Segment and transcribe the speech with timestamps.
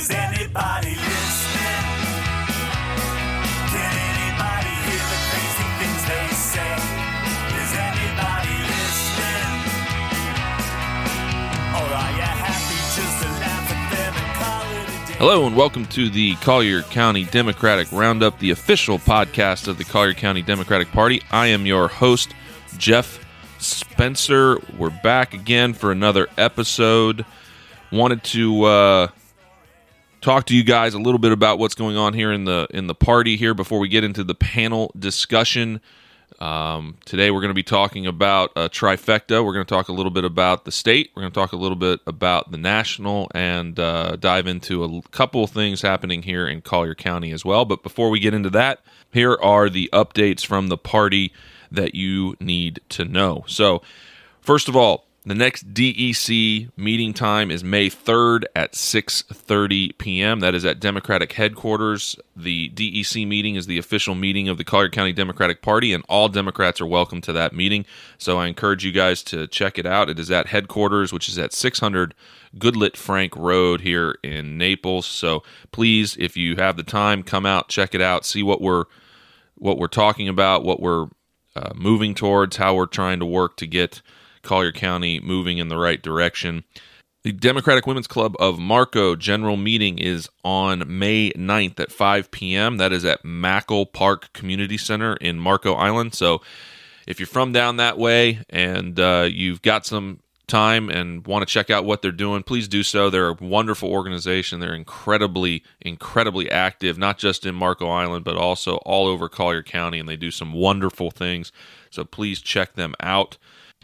[0.00, 1.84] Is anybody listening?
[3.68, 6.72] Can anybody hear the crazy things they say?
[7.60, 9.60] Is anybody listening?
[11.76, 15.18] Or are you happy just to laugh at them and call it a day?
[15.18, 20.14] Hello and welcome to the Collier County Democratic Roundup, the official podcast of the Collier
[20.14, 21.20] County Democratic Party.
[21.30, 22.32] I am your host,
[22.78, 23.22] Jeff
[23.58, 24.60] Spencer.
[24.78, 27.26] We're back again for another episode.
[27.92, 29.08] Wanted to uh,
[30.20, 32.86] talk to you guys a little bit about what's going on here in the in
[32.86, 35.80] the party here before we get into the panel discussion.
[36.38, 39.44] Um, today we're going to be talking about a trifecta.
[39.44, 41.10] We're going to talk a little bit about the state.
[41.14, 45.02] We're going to talk a little bit about the national and uh, dive into a
[45.10, 47.64] couple things happening here in Collier County as well.
[47.64, 48.80] But before we get into that,
[49.12, 51.32] here are the updates from the party
[51.70, 53.44] that you need to know.
[53.46, 53.82] So,
[54.40, 60.40] first of all, the next DEC meeting time is May 3rd at 6:30 p.m.
[60.40, 62.16] That is at Democratic headquarters.
[62.34, 66.28] The DEC meeting is the official meeting of the Collier County Democratic Party and all
[66.28, 67.86] Democrats are welcome to that meeting.
[68.18, 70.10] So I encourage you guys to check it out.
[70.10, 72.12] It is at headquarters, which is at 600
[72.58, 75.06] Goodlette Frank Road here in Naples.
[75.06, 78.86] So please if you have the time, come out, check it out, see what we're
[79.54, 81.06] what we're talking about, what we're
[81.54, 84.02] uh, moving towards, how we're trying to work to get
[84.42, 86.64] Collier County moving in the right direction.
[87.22, 92.78] The Democratic Women's Club of Marco general meeting is on May 9th at 5 p.m.
[92.78, 96.14] That is at Mackle Park Community Center in Marco Island.
[96.14, 96.40] So
[97.06, 101.52] if you're from down that way and uh, you've got some time and want to
[101.52, 103.08] check out what they're doing, please do so.
[103.08, 104.60] They're a wonderful organization.
[104.60, 109.98] They're incredibly, incredibly active, not just in Marco Island, but also all over Collier County,
[109.98, 111.52] and they do some wonderful things.
[111.90, 113.38] So please check them out.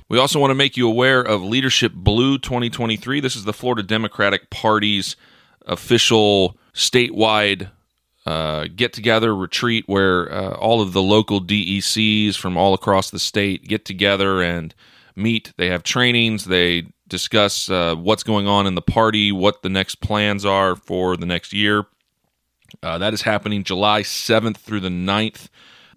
[0.09, 3.19] We also want to make you aware of Leadership Blue 2023.
[3.19, 5.17] This is the Florida Democratic Party's
[5.67, 7.71] official statewide
[8.25, 13.19] uh, get together retreat where uh, all of the local DECs from all across the
[13.19, 14.77] state get together and
[15.17, 15.53] meet.
[15.57, 19.97] They have trainings, they discuss uh, what's going on in the party, what the next
[19.97, 21.85] plans are for the next year.
[22.81, 25.49] Uh, that is happening July 7th through the 9th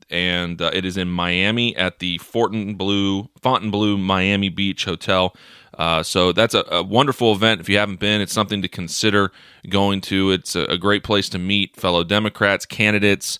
[0.09, 5.36] and uh, it is in Miami at the Fontainebleau Miami Beach Hotel.
[5.78, 7.62] Uh, so that's a, a, wonderful event.
[7.62, 9.31] If you haven't been, it's something to consider
[9.69, 10.31] going to.
[10.31, 13.40] It's a, a great place to meet fellow Democrats, candidates,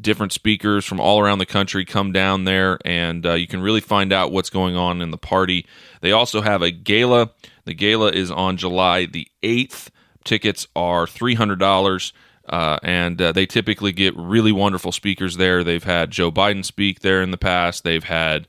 [0.00, 3.80] different speakers from all around the country come down there, and uh, you can really
[3.80, 5.66] find out what's going on in the party.
[6.00, 7.30] They also have a gala.
[7.64, 9.88] The gala is on July the 8th.
[10.24, 12.12] Tickets are $300.
[12.50, 15.62] Uh, and uh, they typically get really wonderful speakers there.
[15.62, 17.84] They've had Joe Biden speak there in the past.
[17.84, 18.48] They've had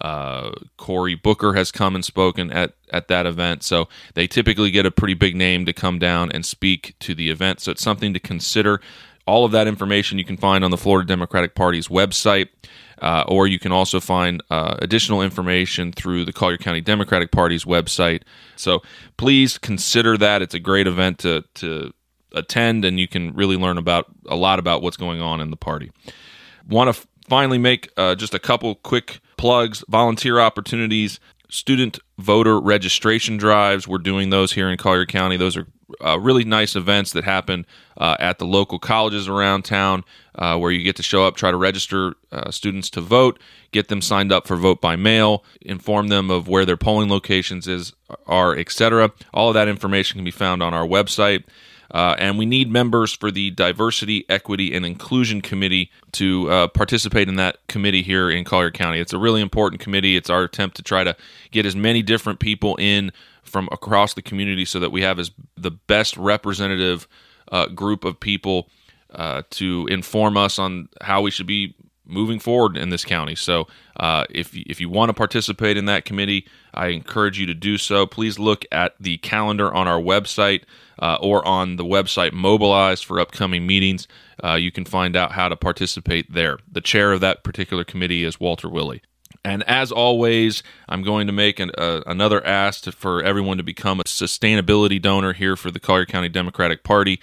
[0.00, 3.62] uh, Cory Booker has come and spoken at at that event.
[3.62, 7.28] So they typically get a pretty big name to come down and speak to the
[7.28, 7.60] event.
[7.60, 8.80] So it's something to consider.
[9.26, 12.48] All of that information you can find on the Florida Democratic Party's website.
[13.02, 17.64] Uh, or you can also find uh, additional information through the Collier County Democratic Party's
[17.64, 18.22] website.
[18.56, 18.82] So
[19.16, 20.42] please consider that.
[20.42, 21.94] It's a great event to, to
[22.34, 25.56] attend and you can really learn about a lot about what's going on in the
[25.56, 25.90] party.
[26.68, 32.60] Want to f- finally make uh, just a couple quick plugs, volunteer opportunities, student voter
[32.60, 33.88] registration drives.
[33.88, 35.36] We're doing those here in Collier County.
[35.36, 35.66] Those are
[36.04, 40.04] uh, really nice events that happen uh, at the local colleges around town
[40.36, 43.38] uh, where you get to show up, try to register uh, students to vote,
[43.72, 47.66] get them signed up for vote by mail, inform them of where their polling locations
[47.66, 47.92] is
[48.26, 49.12] are, etc.
[49.34, 51.44] All of that information can be found on our website.
[51.90, 57.28] Uh, and we need members for the Diversity, Equity, and Inclusion Committee to uh, participate
[57.28, 59.00] in that committee here in Collier County.
[59.00, 60.16] It's a really important committee.
[60.16, 61.16] It's our attempt to try to
[61.50, 63.12] get as many different people in
[63.42, 67.08] from across the community so that we have as the best representative
[67.50, 68.68] uh, group of people
[69.12, 71.74] uh, to inform us on how we should be
[72.10, 73.34] moving forward in this county.
[73.34, 73.66] So,
[73.98, 77.78] uh, if if you want to participate in that committee, I encourage you to do
[77.78, 78.06] so.
[78.06, 80.64] Please look at the calendar on our website
[80.98, 84.06] uh, or on the website Mobilize for upcoming meetings.
[84.42, 86.58] Uh, you can find out how to participate there.
[86.70, 89.02] The chair of that particular committee is Walter Willie.
[89.44, 93.62] And as always, I'm going to make an, uh, another ask to, for everyone to
[93.62, 97.20] become a sustainability donor here for the Collier County Democratic Party.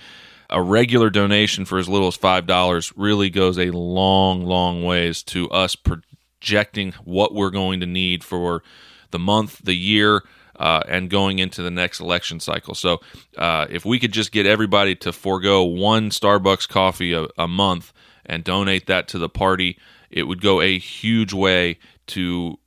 [0.50, 5.50] A regular donation for as little as $5 really goes a long, long ways to
[5.50, 8.64] us projecting what we're going to need for
[9.12, 10.24] the month, the year,
[10.58, 12.74] uh, and going into the next election cycle.
[12.76, 13.00] So,
[13.38, 17.94] uh, if we could just get everybody to forego one Starbucks coffee a, a month
[18.26, 19.78] and donate that to the party,
[20.10, 21.78] it would go a huge way
[22.08, 22.58] to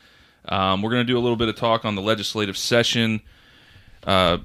[0.44, 3.22] Um, we're gonna do a little bit of talk on the legislative session.
[4.04, 4.38] Uh,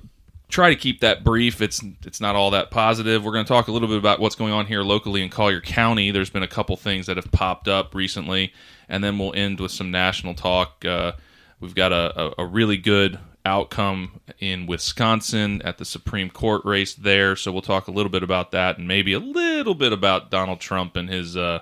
[0.47, 1.61] try to keep that brief.
[1.61, 3.25] It's it's not all that positive.
[3.25, 5.61] We're going to talk a little bit about what's going on here locally in Collier
[5.61, 6.11] County.
[6.11, 8.53] There's been a couple things that have popped up recently,
[8.88, 10.85] and then we'll end with some national talk.
[10.85, 11.13] Uh,
[11.59, 16.94] we've got a, a, a really good outcome in Wisconsin at the Supreme Court race
[16.94, 20.31] there, so we'll talk a little bit about that, and maybe a little bit about
[20.31, 21.60] Donald Trump and his uh,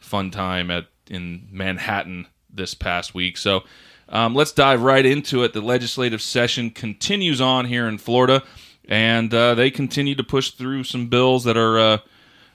[0.00, 3.36] fun time at in Manhattan this past week.
[3.36, 3.64] So.
[4.12, 5.52] Um, let's dive right into it.
[5.52, 8.42] The legislative session continues on here in Florida,
[8.88, 11.98] and uh, they continue to push through some bills that are uh,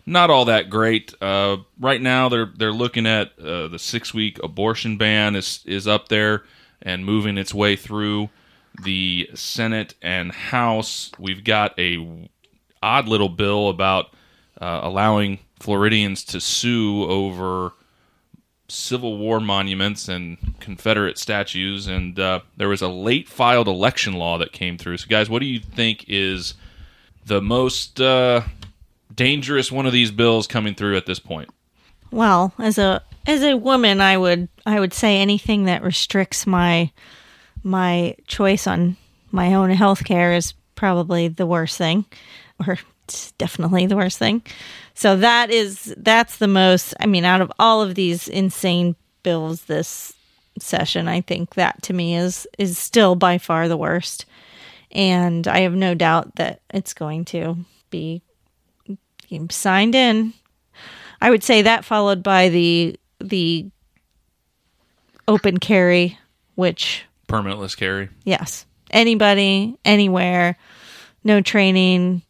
[0.05, 1.13] not all that great.
[1.21, 5.87] Uh, right now, they're they're looking at uh, the six week abortion ban is is
[5.87, 6.43] up there
[6.81, 8.29] and moving its way through
[8.83, 11.11] the Senate and House.
[11.19, 12.29] We've got a
[12.81, 14.07] odd little bill about
[14.59, 17.73] uh, allowing Floridians to sue over
[18.67, 24.37] Civil War monuments and Confederate statues, and uh, there was a late filed election law
[24.37, 24.97] that came through.
[24.97, 26.55] So, guys, what do you think is
[27.25, 28.41] the most uh,
[29.13, 31.49] dangerous one of these bills coming through at this point?
[32.11, 36.91] Well, as a as a woman, I would I would say anything that restricts my
[37.65, 38.95] my choice on
[39.31, 42.05] my own health care is probably the worst thing,
[42.65, 42.77] or
[43.37, 44.43] definitely the worst thing.
[44.93, 46.93] So that is that's the most.
[46.99, 50.13] I mean, out of all of these insane bills this
[50.59, 54.25] session, I think that to me is is still by far the worst,
[54.91, 57.57] and I have no doubt that it's going to
[57.89, 58.21] be
[59.49, 60.33] signed in.
[61.19, 63.65] I would say that followed by the the
[65.27, 66.19] open carry,
[66.53, 68.09] which Permitless carry.
[68.23, 70.57] yes, anybody, anywhere,
[71.23, 72.21] no training,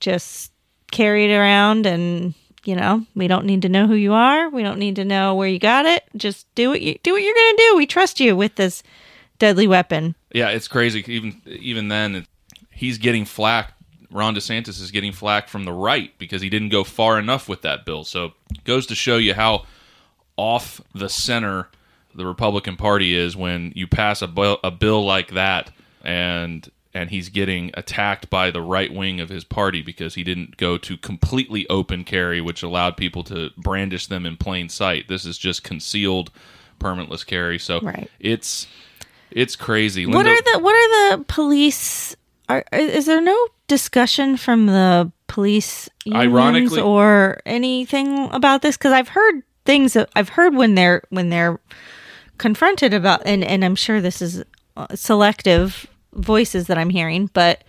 [0.00, 0.52] just
[0.90, 4.62] carry it around and you know we don't need to know who you are we
[4.62, 7.34] don't need to know where you got it just do what you do what you're
[7.34, 8.82] gonna do we trust you with this
[9.38, 11.04] deadly weapon Yeah, it's crazy.
[11.06, 12.26] Even even then,
[12.70, 13.74] he's getting flack.
[14.10, 17.62] Ron DeSantis is getting flack from the right because he didn't go far enough with
[17.62, 18.04] that bill.
[18.04, 18.32] So
[18.64, 19.64] goes to show you how
[20.36, 21.68] off the center
[22.14, 25.70] the Republican Party is when you pass a bill, a bill like that
[26.04, 30.56] and and he's getting attacked by the right wing of his party because he didn't
[30.56, 35.06] go to completely open carry, which allowed people to brandish them in plain sight.
[35.06, 36.30] This is just concealed
[36.80, 37.58] permitless carry.
[37.58, 38.10] So Right.
[38.18, 38.66] it's
[39.30, 40.06] it's crazy.
[40.06, 42.16] what are the what are the police
[42.48, 43.36] are is there no
[43.66, 50.08] discussion from the police unions Ironically- or anything about this because i've heard things that
[50.16, 51.60] i've heard when they're when they're
[52.38, 54.42] confronted about and and i'm sure this is
[54.76, 57.62] uh, selective voices that I'm hearing, but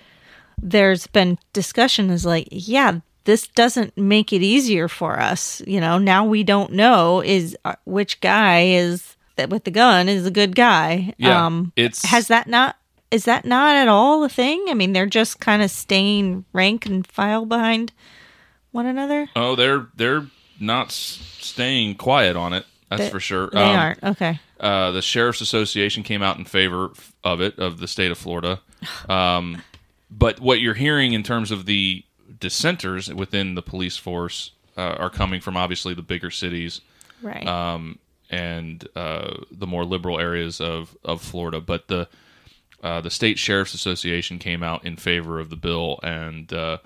[0.62, 5.62] there's been discussion is like, yeah, this doesn't make it easier for us.
[5.68, 10.08] You know, now we don't know is uh, which guy is that with the gun
[10.10, 11.14] is a good guy.
[11.18, 12.76] Yeah, um, it's- has that not
[13.12, 14.64] is that not at all a thing?
[14.70, 17.92] I mean, they're just kind of staying rank and file behind
[18.72, 19.28] one another.
[19.36, 20.28] Oh, they're they're
[20.60, 22.66] not s- staying quiet on it.
[22.90, 23.50] That's They- for sure.
[23.52, 24.40] They Um, aren't okay.
[24.60, 26.92] Uh, the sheriff's association came out in favor
[27.24, 28.62] of it of the state of Florida.
[29.10, 29.62] Um,
[30.10, 32.04] but what you're hearing in terms of the
[32.40, 36.80] dissenters within the police force uh, are coming from obviously the bigger cities
[37.22, 37.46] Right.
[37.46, 38.00] um,
[38.30, 41.60] and uh, the more liberal areas of, of Florida.
[41.60, 42.08] But the
[42.82, 46.78] uh, the state sheriff's association came out in favor of the bill, and uh,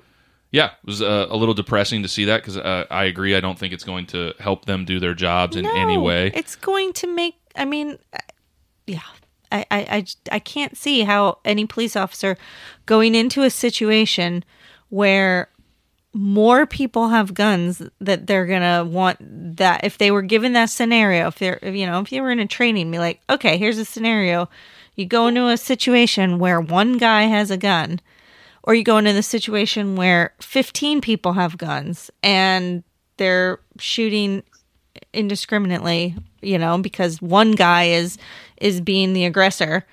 [0.49, 3.35] yeah, it was uh, a little depressing to see that because uh, I agree.
[3.35, 6.31] I don't think it's going to help them do their jobs in any way.
[6.33, 7.35] It's going to make.
[7.55, 8.17] I mean, uh,
[8.87, 9.01] yeah.
[9.51, 12.37] I- I, I can't see how any police officer
[12.87, 14.43] going into a situation
[14.89, 15.49] where
[16.11, 19.17] more people have guns that they're gonna want
[19.57, 22.39] that if they were given that scenario if they're you know if you were in
[22.39, 24.47] a training be like okay here's a scenario
[24.95, 27.99] you go into a situation where one guy has a gun
[28.61, 32.83] or you go into the situation where 15 people have guns and
[33.17, 34.43] they're shooting
[35.13, 38.17] indiscriminately you know because one guy is
[38.57, 39.85] is being the aggressor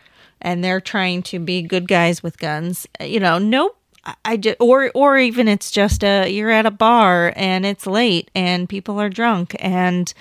[0.42, 3.72] and they're trying to be good guys with guns you know no
[4.04, 7.86] I- I just, or or even it's just a you're at a bar and it's
[7.86, 10.12] late and people are drunk and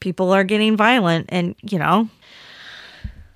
[0.00, 2.08] people are getting violent and you know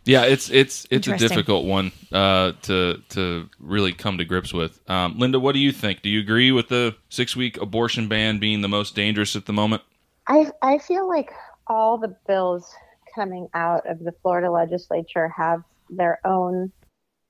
[0.05, 4.81] Yeah, it's it's it's a difficult one uh, to to really come to grips with.
[4.91, 6.03] Um, Linda, what do you think?
[6.03, 9.53] Do you agree with the six week abortion ban being the most dangerous at the
[9.53, 9.83] moment?
[10.27, 11.31] I I feel like
[11.67, 12.75] all the bills
[13.15, 16.73] coming out of the Florida legislature have their own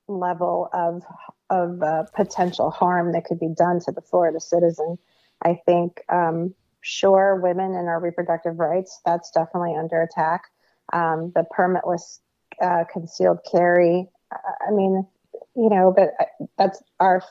[0.08, 1.02] level of
[1.50, 4.98] of uh, potential harm that could be done to the Florida citizen.
[5.44, 10.44] I think, um, sure, women and our reproductive rights that's definitely under attack.
[10.92, 12.20] Um, the permitless
[12.60, 14.08] uh, concealed carry.
[14.30, 14.36] uh,
[14.66, 15.06] I mean,
[15.54, 17.22] you know, but uh, that's our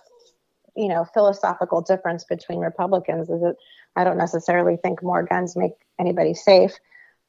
[0.75, 3.55] you know philosophical difference between Republicans is that
[3.95, 6.73] I don't necessarily think more guns make anybody safe,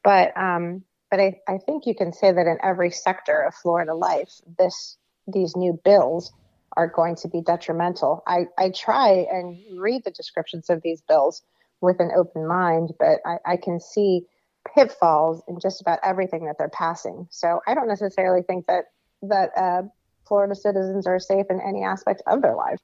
[0.03, 3.93] but um, but I, I think you can say that in every sector of Florida
[3.93, 6.31] life, this these new bills
[6.75, 8.23] are going to be detrimental.
[8.25, 11.43] I, I try and read the descriptions of these bills
[11.81, 14.25] with an open mind, but I, I can see
[14.73, 17.27] pitfalls in just about everything that they're passing.
[17.29, 18.85] So I don't necessarily think that
[19.21, 19.83] that uh,
[20.27, 22.79] Florida citizens are safe in any aspect of their life.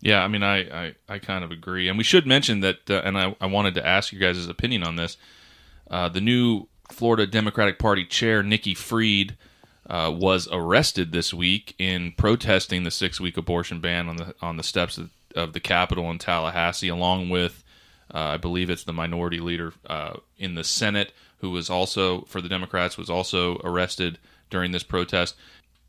[0.00, 1.88] Yeah, I mean, I, I, I kind of agree.
[1.88, 4.84] And we should mention that, uh, and I, I wanted to ask you guys' opinion
[4.84, 5.16] on this.
[5.90, 9.36] Uh, the new Florida Democratic Party chair, Nikki Fried,
[9.88, 14.56] uh, was arrested this week in protesting the six week abortion ban on the on
[14.56, 17.64] the steps of, of the Capitol in Tallahassee, along with,
[18.14, 22.40] uh, I believe it's the minority leader uh, in the Senate, who was also, for
[22.40, 24.18] the Democrats, was also arrested
[24.50, 25.36] during this protest.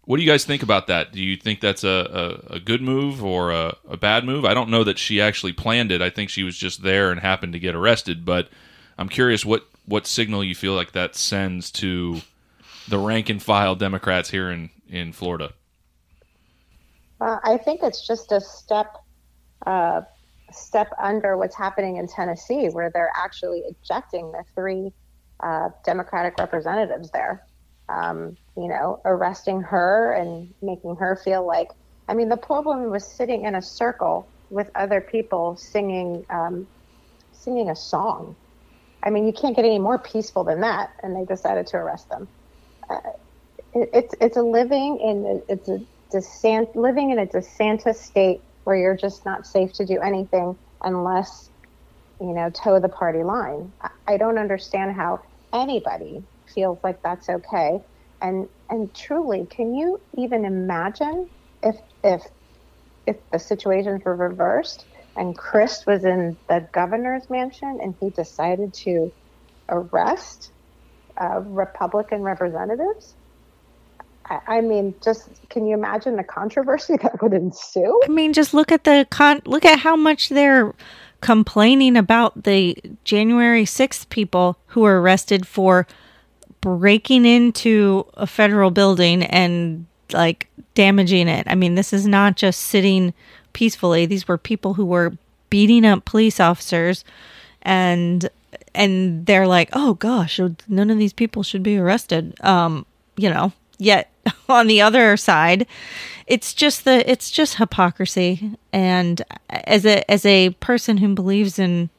[0.05, 1.11] What do you guys think about that?
[1.11, 4.43] Do you think that's a, a, a good move or a, a bad move?
[4.43, 6.01] I don't know that she actually planned it.
[6.01, 8.25] I think she was just there and happened to get arrested.
[8.25, 8.49] But
[8.97, 12.21] I'm curious what, what signal you feel like that sends to
[12.87, 15.51] the rank and file Democrats here in, in Florida.
[17.19, 18.95] Uh, I think it's just a step
[19.65, 20.01] uh,
[20.51, 24.93] step under what's happening in Tennessee, where they're actually ejecting the three
[25.41, 27.45] uh, Democratic representatives there.
[27.89, 31.69] Um, you know, arresting her and making her feel like.
[32.07, 36.67] I mean, the poor woman was sitting in a circle with other people singing um,
[37.31, 38.35] singing a song.
[39.03, 42.09] I mean, you can't get any more peaceful than that, and they decided to arrest
[42.09, 42.29] them.
[42.89, 42.97] Uh,
[43.73, 45.79] it, it's it's a living in it's a
[46.11, 51.49] descent living in a DeSantis state where you're just not safe to do anything unless
[52.19, 53.73] you know toe the party line.
[53.81, 55.19] I, I don't understand how
[55.53, 57.79] anybody feels like that's okay.
[58.21, 61.29] And and truly, can you even imagine
[61.63, 62.23] if if
[63.07, 64.85] if the situations were reversed
[65.15, 69.11] and Crist was in the governor's mansion and he decided to
[69.69, 70.51] arrest
[71.19, 73.15] uh, Republican representatives?
[74.47, 77.99] I, mean, just can you imagine the controversy that would ensue?
[78.03, 79.41] I mean, just look at the con.
[79.45, 80.73] Look at how much they're
[81.21, 85.87] complaining about the January sixth people who were arrested for
[86.61, 91.47] breaking into a federal building and like damaging it.
[91.49, 93.13] I mean, this is not just sitting
[93.53, 94.05] peacefully.
[94.05, 95.13] These were people who were
[95.49, 97.03] beating up police officers,
[97.61, 98.29] and
[98.73, 102.35] and they're like, oh gosh, none of these people should be arrested.
[102.41, 102.85] Um,
[103.17, 104.11] you know, yet
[104.49, 105.67] on the other side,
[106.27, 108.57] it's just the it's just hypocrisy.
[108.71, 111.89] And as a as a person who believes in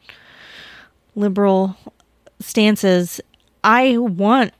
[1.14, 1.76] liberal
[2.40, 3.21] stances,
[3.62, 4.52] I want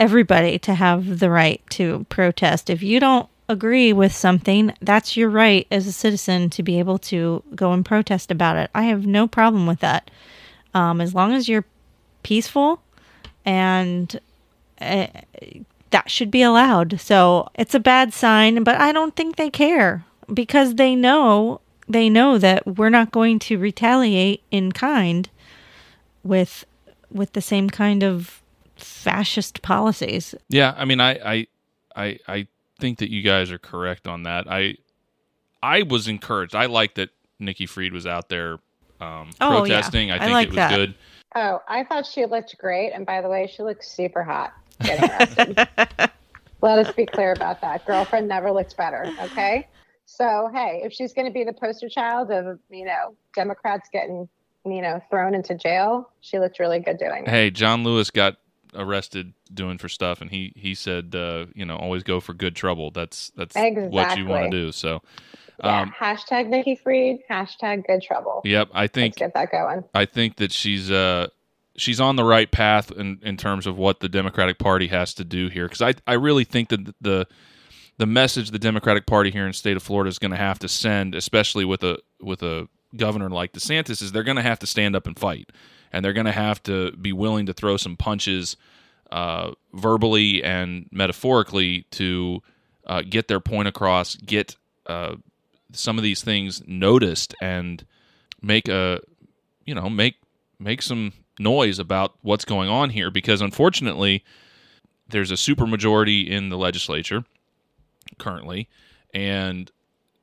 [0.00, 2.70] everybody to have the right to protest.
[2.70, 6.98] If you don't agree with something, that's your right as a citizen to be able
[6.98, 8.70] to go and protest about it.
[8.74, 10.10] I have no problem with that.
[10.74, 11.64] Um, as long as you're
[12.22, 12.82] peaceful
[13.44, 14.18] and
[14.80, 15.06] uh,
[15.90, 17.00] that should be allowed.
[17.00, 22.08] So it's a bad sign, but I don't think they care because they know they
[22.08, 25.28] know that we're not going to retaliate in kind
[26.22, 26.64] with
[27.10, 28.42] with the same kind of
[28.76, 30.34] fascist policies.
[30.48, 31.46] Yeah, I mean, I, I,
[31.94, 32.48] I, I
[32.82, 34.46] think that you guys are correct on that.
[34.50, 34.74] I,
[35.62, 36.54] I was encouraged.
[36.56, 38.58] I like that Nikki Fried was out there
[39.00, 40.10] um, Oh, protesting.
[40.10, 40.76] I I think like it was that.
[40.76, 40.94] good.
[41.36, 42.90] Oh, I thought she looked great.
[42.90, 44.52] And by the way, she looks super hot.
[46.60, 47.86] Let us be clear about that.
[47.86, 49.06] Girlfriend never looks better.
[49.22, 49.66] Okay.
[50.06, 54.28] So, hey, if she's going to be the poster child of, you know, Democrats getting,
[54.64, 57.28] you know, thrown into jail, she looked really good doing it.
[57.28, 58.36] Hey, John Lewis got
[58.74, 62.56] arrested doing for stuff, and he he said, uh, you know, always go for good
[62.56, 62.90] trouble.
[62.90, 64.72] That's that's what you want to do.
[64.72, 65.02] So,
[65.62, 65.82] Yeah.
[65.82, 68.40] um, hashtag Nikki Fried, hashtag good trouble.
[68.44, 69.84] yep, I think Let's get that going.
[69.94, 71.28] I think that she's uh
[71.76, 75.24] she's on the right path in, in terms of what the Democratic Party has to
[75.24, 77.26] do here because I I really think that the
[77.98, 80.58] the message the Democratic Party here in the state of Florida is going to have
[80.60, 84.58] to send, especially with a with a governor like DeSantis, is they're going to have
[84.60, 85.50] to stand up and fight,
[85.92, 88.56] and they're going to have to be willing to throw some punches,
[89.10, 92.42] uh, verbally and metaphorically, to
[92.86, 94.56] uh, get their point across, get
[94.86, 95.16] uh,
[95.72, 97.84] some of these things noticed, and
[98.40, 99.00] make a
[99.64, 100.16] you know make
[100.58, 103.10] make some noise about what's going on here.
[103.10, 104.24] Because unfortunately
[105.08, 107.24] there's a supermajority in the legislature
[108.18, 108.68] currently.
[109.14, 109.70] And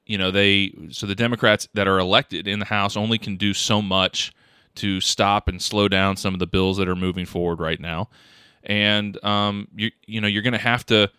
[0.05, 3.53] you know they so the democrats that are elected in the house only can do
[3.53, 4.34] so much
[4.75, 8.10] to stop and slow down some of the bills that are moving forward right now
[8.63, 11.10] and um you you know you're going to have to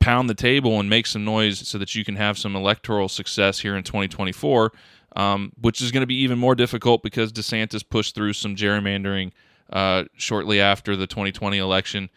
[0.00, 3.58] pound the table and make some noise so that you can have some electoral success
[3.58, 4.72] here in 2024
[5.16, 9.32] um, which is going to be even more difficult because DeSantis pushed through some gerrymandering
[9.70, 12.10] uh, shortly after the 2020 election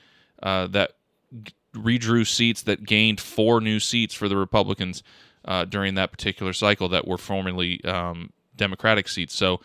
[0.44, 0.92] uh, that
[1.74, 5.02] redrew seats that gained four new seats for the Republicans
[5.46, 9.34] uh, during that particular cycle that were formerly um, Democratic seats.
[9.34, 9.62] So,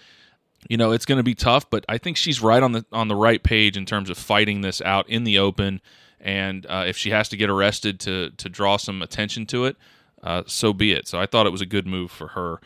[0.68, 3.08] you know, it's going to be tough, but I think she's right on the on
[3.08, 5.80] the right page in terms of fighting this out in the open.
[6.20, 9.76] And uh, if she has to get arrested to to draw some attention to it,
[10.22, 11.06] uh, so be it.
[11.06, 12.60] So I thought it was a good move for her.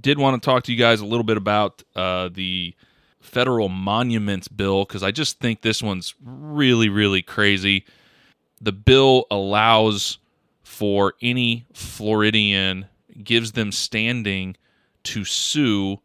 [0.00, 2.74] Did want to talk to you guys a little bit about uh, the
[3.20, 7.84] federal monuments bill because I just think this one's really really crazy.
[8.60, 10.18] The bill allows
[10.62, 12.86] for any Floridian
[13.22, 14.56] gives them standing
[15.04, 16.00] to sue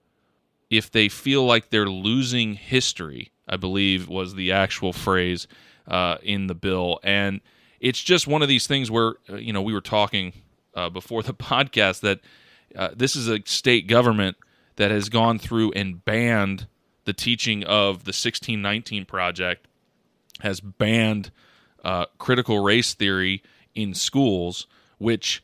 [0.69, 5.47] if they feel like they're losing history, I believe was the actual phrase
[5.88, 6.99] uh, in the bill.
[7.03, 7.41] And
[7.80, 10.34] it's just one of these things where, uh, you know, we were talking
[10.75, 12.19] uh, before the podcast that
[12.75, 14.38] uh, this is a state government
[14.75, 16.67] that has gone through and banned
[17.06, 19.67] the teaching of the 1619 Project,
[20.41, 21.32] has banned
[21.84, 23.41] uh, critical race theory
[23.73, 25.41] in schools, which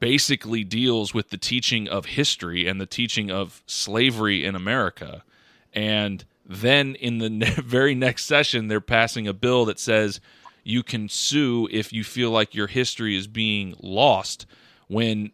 [0.00, 5.24] basically deals with the teaching of history and the teaching of slavery in America.
[5.72, 10.20] And then in the ne- very next session, they're passing a bill that says
[10.62, 14.46] you can sue if you feel like your history is being lost.
[14.88, 15.32] When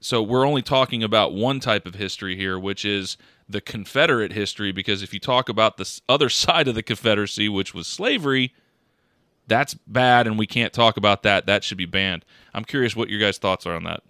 [0.00, 3.16] so we're only talking about one type of history here, which is
[3.48, 4.72] the Confederate history.
[4.72, 8.52] Because if you talk about the other side of the Confederacy, which was slavery,
[9.52, 11.44] that's bad, and we can't talk about that.
[11.44, 12.24] That should be banned.
[12.54, 14.02] I'm curious what your guys' thoughts are on that.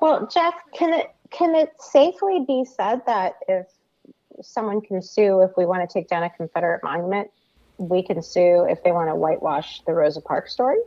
[0.00, 3.66] Well, Jeff, can it can it safely be said that if
[4.42, 7.30] someone can sue if we want to take down a Confederate monument,
[7.78, 10.80] we can sue if they want to whitewash the Rosa Parks story,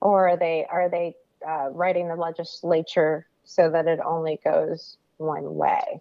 [0.00, 5.56] or are they are they uh, writing the legislature so that it only goes one
[5.56, 6.00] way?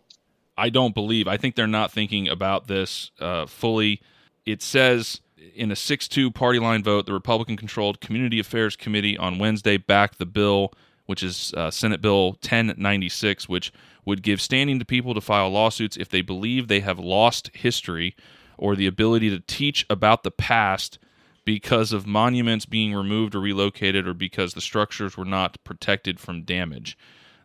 [0.60, 1.28] I don't believe.
[1.28, 4.00] I think they're not thinking about this uh, fully.
[4.46, 5.22] It says
[5.56, 9.78] in a 6 2 party line vote, the Republican controlled Community Affairs Committee on Wednesday
[9.78, 10.74] backed the bill,
[11.06, 13.72] which is uh, Senate Bill 1096, which
[14.06, 18.16] would give standing to people to file lawsuits if they believe they have lost history
[18.58, 21.00] or the ability to teach about the past
[21.46, 26.44] because of monuments being removed or relocated or because the structures were not protected from
[26.44, 26.98] damage.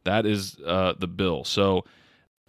[0.05, 1.45] That is uh, the bill.
[1.45, 1.85] So,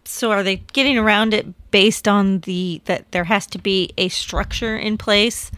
[0.10, 4.08] So are they getting around it based on the that there has to be a
[4.10, 5.52] structure in place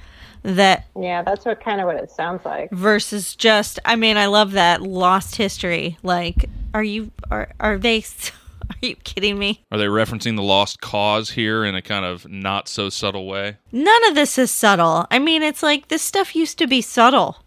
[0.43, 2.71] that Yeah, that's what kind of what it sounds like.
[2.71, 7.97] versus just I mean I love that lost history like are you are are they
[8.69, 9.65] are you kidding me?
[9.71, 13.57] Are they referencing the lost cause here in a kind of not so subtle way?
[13.71, 15.05] none of this is subtle.
[15.11, 17.43] I mean it's like this stuff used to be subtle.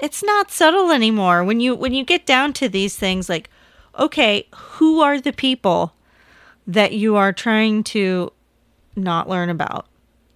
[0.00, 1.42] It's not subtle anymore.
[1.42, 3.48] When you when you get down to these things like
[3.98, 5.92] okay who are the people
[6.68, 8.32] that you are trying to
[8.94, 9.86] not learn about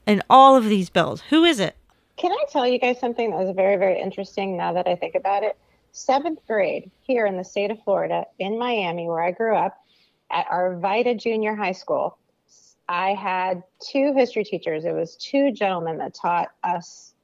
[0.07, 1.77] in all of these bills who is it
[2.16, 5.14] Can I tell you guys something that was very, very interesting now that I think
[5.14, 5.57] about it?
[5.92, 9.79] Seventh grade here in the state of Florida, in Miami, where I grew up,
[10.31, 12.16] at Arvida Junior High School,
[12.88, 14.85] I had two history teachers.
[14.85, 17.14] It was two gentlemen that taught us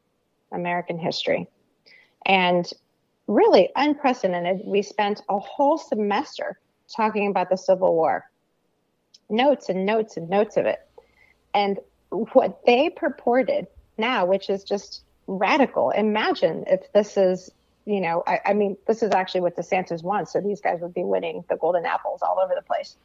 [0.52, 1.48] American history.
[2.26, 2.70] And
[3.26, 6.58] really unprecedented, we spent a whole semester
[6.94, 8.24] talking about the Civil War.
[9.30, 10.80] Notes and notes and notes of it.
[11.54, 11.78] And
[12.10, 15.90] what they purported now, which is just radical.
[15.90, 17.50] Imagine if this is,
[17.84, 20.32] you know, I, I mean, this is actually what DeSantis wants.
[20.32, 22.96] So these guys would be winning the golden apples all over the place.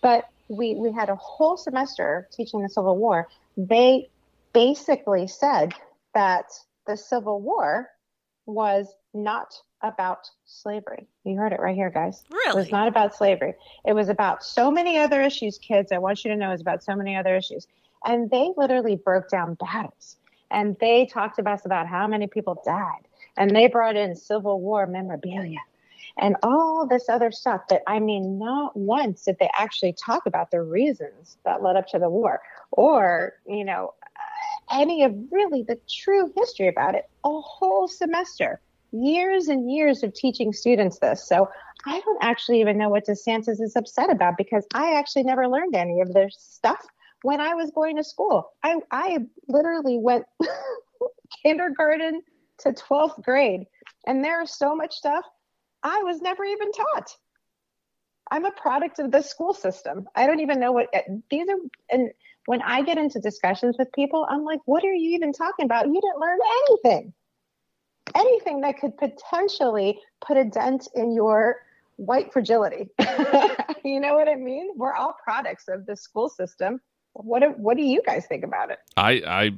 [0.00, 3.28] But we we had a whole semester teaching the Civil War.
[3.56, 4.08] They
[4.52, 5.72] basically said
[6.14, 6.46] that
[6.86, 7.88] the Civil War
[8.46, 11.06] was not about slavery.
[11.24, 12.24] You heard it right here, guys.
[12.30, 12.50] Really?
[12.50, 13.54] It was not about slavery.
[13.84, 15.92] It was about so many other issues, kids.
[15.92, 17.66] I want you to know it's about so many other issues.
[18.04, 20.16] And they literally broke down battles.
[20.50, 23.08] And they talked to us about how many people died.
[23.36, 25.60] And they brought in Civil War memorabilia
[26.18, 27.62] and all this other stuff.
[27.68, 31.88] But I mean, not once did they actually talk about the reasons that led up
[31.88, 33.94] to the war or, you know,
[34.70, 37.08] any of really the true history about it.
[37.24, 38.60] A whole semester,
[38.92, 41.26] years and years of teaching students this.
[41.26, 41.48] So
[41.84, 45.74] I don't actually even know what DeSantis is upset about because I actually never learned
[45.74, 46.84] any of this stuff
[47.22, 48.50] when I was going to school.
[48.62, 50.24] I, I literally went
[51.42, 52.22] kindergarten
[52.58, 53.64] to 12th grade,
[54.06, 55.24] and there's so much stuff
[55.82, 57.16] I was never even taught.
[58.30, 60.06] I'm a product of the school system.
[60.14, 61.56] I don't even know what eh, these are.
[61.90, 62.10] And
[62.46, 65.86] when I get into discussions with people, I'm like, what are you even talking about?
[65.86, 67.12] You didn't learn anything.
[68.14, 71.56] Anything that could potentially put a dent in your
[71.96, 72.88] white fragility.
[73.84, 74.70] you know what I mean?
[74.76, 76.80] We're all products of the school system.
[77.14, 78.78] What what do you guys think about it?
[78.96, 79.50] I, I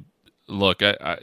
[0.47, 1.17] look, I, I,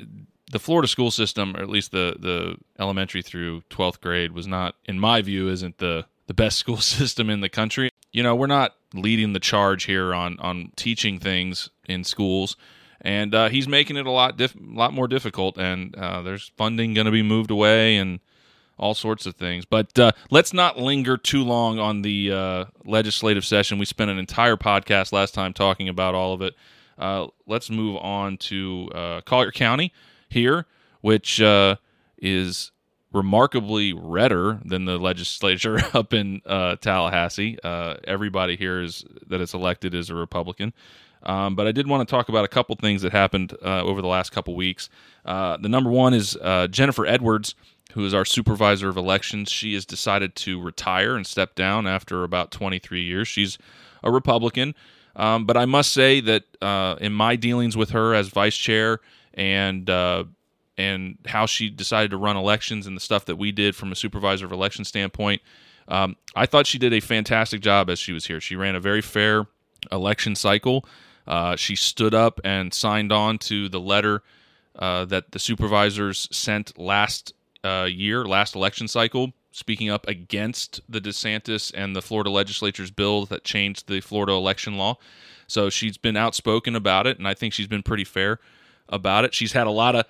[0.50, 4.76] the Florida school system, or at least the the elementary through twelfth grade, was not,
[4.84, 7.90] in my view, isn't the the best school system in the country.
[8.12, 12.56] You know, we're not leading the charge here on on teaching things in schools,
[13.02, 15.58] and uh, he's making it a lot lot more difficult.
[15.58, 18.20] And uh, there's funding going to be moved away, and
[18.78, 19.64] all sorts of things.
[19.64, 23.78] But uh, let's not linger too long on the uh, legislative session.
[23.78, 26.54] We spent an entire podcast last time talking about all of it.
[26.98, 29.92] Uh, let's move on to uh, Collier County
[30.28, 30.66] here,
[31.00, 31.40] which
[32.18, 32.70] is
[33.12, 36.40] remarkably redder than the legislature up in
[36.80, 37.58] Tallahassee.
[37.62, 40.72] Everybody here is that is elected is a Republican.
[41.24, 44.02] Um, but I did want to talk about a couple things that happened uh, over
[44.02, 44.88] the last couple weeks.
[45.24, 47.54] Uh, the number one is uh, Jennifer Edwards,
[47.92, 49.50] who is our supervisor of elections.
[49.50, 53.28] She has decided to retire and step down after about 23 years.
[53.28, 53.58] She's
[54.02, 54.74] a Republican.
[55.14, 59.00] Um, but I must say that uh, in my dealings with her as vice chair
[59.34, 60.24] and uh,
[60.78, 63.94] and how she decided to run elections and the stuff that we did from a
[63.94, 65.42] supervisor of election standpoint,
[65.88, 68.40] um, I thought she did a fantastic job as she was here.
[68.40, 69.46] She ran a very fair
[69.90, 70.86] election cycle.
[71.26, 74.22] Uh, she stood up and signed on to the letter
[74.76, 81.00] uh, that the supervisors sent last uh, year, last election cycle, speaking up against the
[81.00, 84.96] DeSantis and the Florida legislature's bill that changed the Florida election law.
[85.46, 88.40] So she's been outspoken about it, and I think she's been pretty fair
[88.88, 89.34] about it.
[89.34, 90.06] She's had a lot of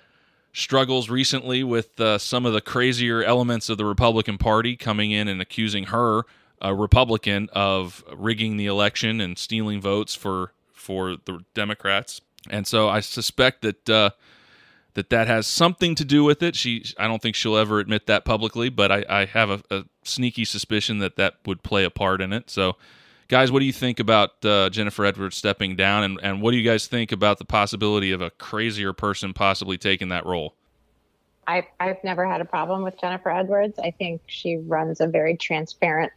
[0.53, 5.27] struggles recently with uh, some of the crazier elements of the Republican Party coming in
[5.27, 6.23] and accusing her,
[6.61, 12.21] a Republican, of rigging the election and stealing votes for for the Democrats.
[12.49, 14.09] And so I suspect that uh,
[14.93, 16.55] that that has something to do with it.
[16.55, 19.85] She, I don't think she'll ever admit that publicly, but I, I have a, a
[20.03, 22.49] sneaky suspicion that that would play a part in it.
[22.49, 22.75] So,
[23.27, 26.57] guys, what do you think about uh, Jennifer Edwards stepping down, and, and what do
[26.57, 30.53] you guys think about the possibility of a crazier person possibly taking that role?
[31.47, 33.79] I, I've never had a problem with Jennifer Edwards.
[33.79, 36.11] I think she runs a very transparent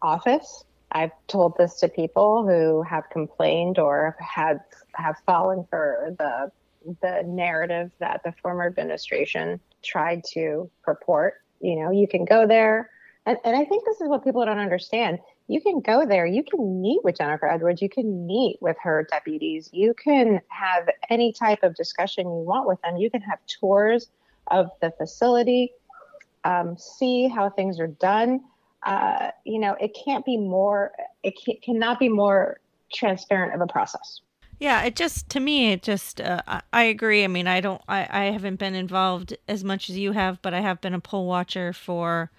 [0.00, 0.64] office.
[0.92, 4.60] I've told this to people who have complained or had
[4.94, 6.50] have fallen for the
[7.02, 11.34] the narrative that the former administration tried to purport.
[11.60, 12.90] You know, you can go there,
[13.26, 15.18] And, and I think this is what people don't understand.
[15.46, 19.06] You can go there, you can meet with Jennifer Edwards, you can meet with her
[19.10, 23.38] deputies, you can have any type of discussion you want with them, you can have
[23.46, 24.08] tours
[24.46, 25.72] of the facility,
[26.44, 28.40] um, see how things are done.
[28.82, 32.60] Uh, you know, it can't be more, it can, cannot be more
[32.92, 34.20] transparent of a process.
[34.58, 37.24] Yeah, it just to me, it just uh, I agree.
[37.24, 40.52] I mean, I don't, I, I haven't been involved as much as you have, but
[40.52, 42.30] I have been a poll watcher for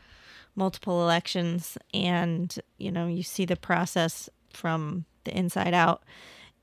[0.56, 6.04] multiple elections, and you know, you see the process from the inside out,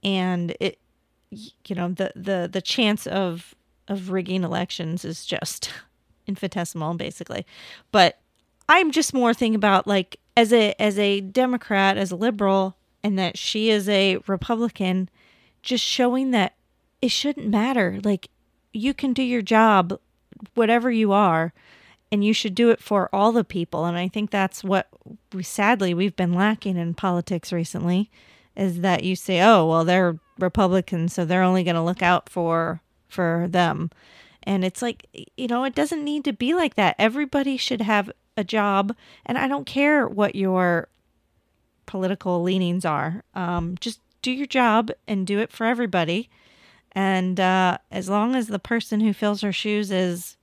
[0.05, 0.79] and it,
[1.31, 3.57] you know, the the the chance of
[3.89, 5.73] of rigging elections is just
[6.29, 7.45] infinitesimal, basically.
[7.91, 8.21] But
[8.69, 13.19] I'm just more thinking about like as a as a Democrat, as a liberal, and
[13.19, 15.09] that she is a Republican
[15.63, 16.55] just showing that
[17.01, 17.99] it shouldn't matter.
[18.05, 18.29] Like
[18.73, 19.99] you can do your job,
[20.55, 21.53] whatever you are,
[22.13, 23.85] and you should do it for all the people.
[23.85, 24.89] And I think that's what
[25.33, 28.11] we sadly we've been lacking in politics recently
[28.55, 32.29] is that you say, "Oh, well, they're Republicans, so they're only going to look out
[32.29, 33.91] for for them."
[34.43, 36.97] And it's like, you know, it doesn't need to be like that.
[36.99, 38.95] Everybody should have a job,
[39.27, 40.89] and I don't care what your
[41.87, 43.25] political leanings are.
[43.35, 46.31] Um, just do your job and do it for everybody.
[46.93, 50.37] And uh, as long as the person who fills her shoes is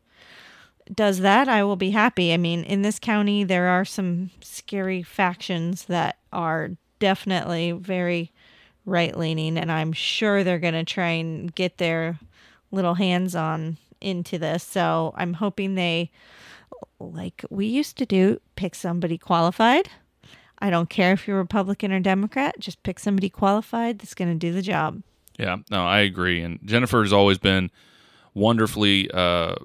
[0.93, 2.31] does that, I will be happy.
[2.31, 8.31] I mean, in this county, there are some scary factions that are definitely very
[8.85, 12.19] right leaning, and I'm sure they're going to try and get their
[12.71, 14.63] little hands on into this.
[14.63, 16.11] So I'm hoping they,
[16.99, 19.89] like we used to do, pick somebody qualified.
[20.59, 24.35] I don't care if you're Republican or Democrat, just pick somebody qualified that's going to
[24.35, 25.01] do the job.
[25.37, 26.41] Yeah, no, I agree.
[26.41, 27.71] And Jennifer has always been
[28.33, 29.55] wonderfully uh,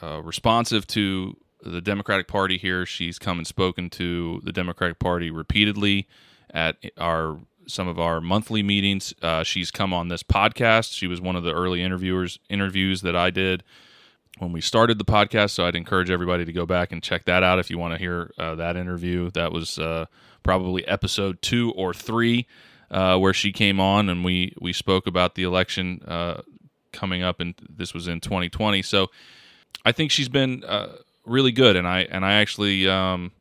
[0.00, 2.86] uh, responsive to the Democratic Party here.
[2.86, 6.06] She's come and spoken to the Democratic Party repeatedly
[6.50, 9.12] at our some of our monthly meetings.
[9.20, 10.92] Uh, she's come on this podcast.
[10.92, 13.64] She was one of the early interviewers interviews that I did
[14.38, 15.50] when we started the podcast.
[15.50, 17.98] So I'd encourage everybody to go back and check that out if you want to
[17.98, 19.30] hear uh, that interview.
[19.30, 20.06] That was uh,
[20.42, 22.46] probably episode two or three,
[22.90, 26.42] uh, where she came on and we we spoke about the election uh,
[26.92, 28.82] coming up, and this was in 2020.
[28.82, 29.08] So
[29.84, 33.32] I think she's been uh, really good, and I and I actually um,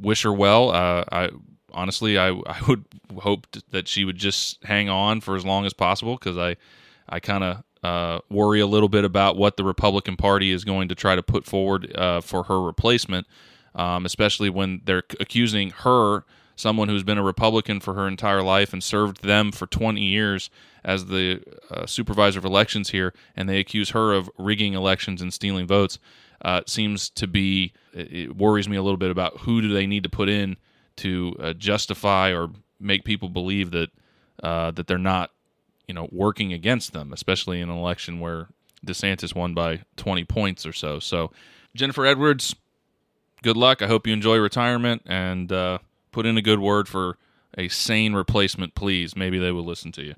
[0.00, 0.70] wish her well.
[0.70, 1.30] Uh, I
[1.72, 2.84] honestly I I would
[3.18, 6.56] hope that she would just hang on for as long as possible because I
[7.08, 10.88] I kind of uh, worry a little bit about what the Republican Party is going
[10.88, 13.26] to try to put forward uh, for her replacement
[13.74, 16.24] um, especially when they're accusing her,
[16.56, 20.50] someone who's been a Republican for her entire life and served them for 20 years
[20.84, 25.32] as the uh, supervisor of elections here, and they accuse her of rigging elections and
[25.34, 25.98] stealing votes.
[26.42, 30.02] Uh, seems to be it worries me a little bit about who do they need
[30.02, 30.56] to put in
[30.96, 33.90] to uh, justify or make people believe that
[34.42, 35.30] uh, that they're not
[35.86, 38.48] you know working against them, especially in an election where
[38.84, 40.98] DeSantis won by 20 points or so.
[40.98, 41.32] So
[41.74, 42.54] Jennifer Edwards,
[43.42, 43.82] good luck.
[43.82, 45.78] I hope you enjoy retirement and uh,
[46.12, 47.18] put in a good word for
[47.56, 49.16] a sane replacement, please.
[49.16, 50.14] Maybe they will listen to you.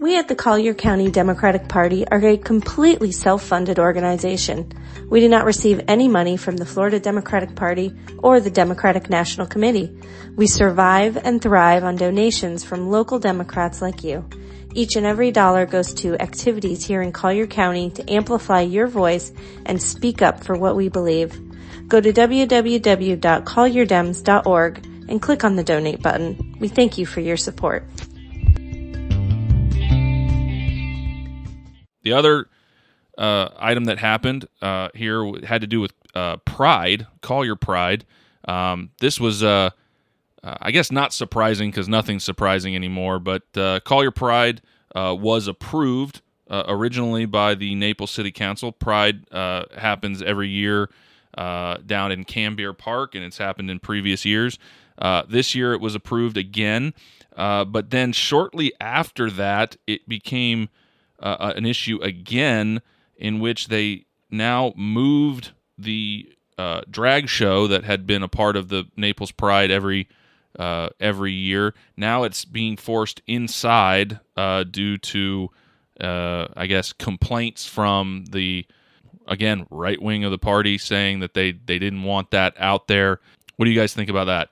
[0.00, 4.72] We at the Collier County Democratic Party are a completely self-funded organization.
[5.12, 9.46] We do not receive any money from the Florida Democratic Party or the Democratic National
[9.46, 9.94] Committee.
[10.36, 14.26] We survive and thrive on donations from local Democrats like you.
[14.72, 19.34] Each and every dollar goes to activities here in Collier County to amplify your voice
[19.66, 21.38] and speak up for what we believe.
[21.88, 26.56] Go to www.collierdems.org and click on the donate button.
[26.58, 27.84] We thank you for your support.
[32.02, 32.46] The other
[33.18, 38.04] uh, item that happened uh, here had to do with uh, Pride, your Pride.
[38.46, 39.70] Um, this was uh,
[40.42, 43.18] uh, I guess not surprising because nothing's surprising anymore.
[43.18, 44.62] But uh, your Pride
[44.94, 48.72] was approved originally by the Naples City Council.
[48.72, 50.90] Pride happens every year
[51.36, 54.58] down in Cambier Park, and it's happened in previous years.
[55.28, 56.92] this year it was approved again,
[57.36, 60.68] but then shortly after that, it became
[61.20, 62.82] an issue again
[63.22, 66.28] in which they now moved the
[66.90, 70.08] drag show that had been a part of the Naples Pride every
[70.58, 71.74] uh, every year.
[71.96, 75.50] Now it's being forced inside uh, due to,
[76.00, 78.66] uh, I guess, complaints from the
[79.26, 83.20] again right wing of the party saying that they they didn't want that out there.
[83.56, 84.50] What do you guys think about that?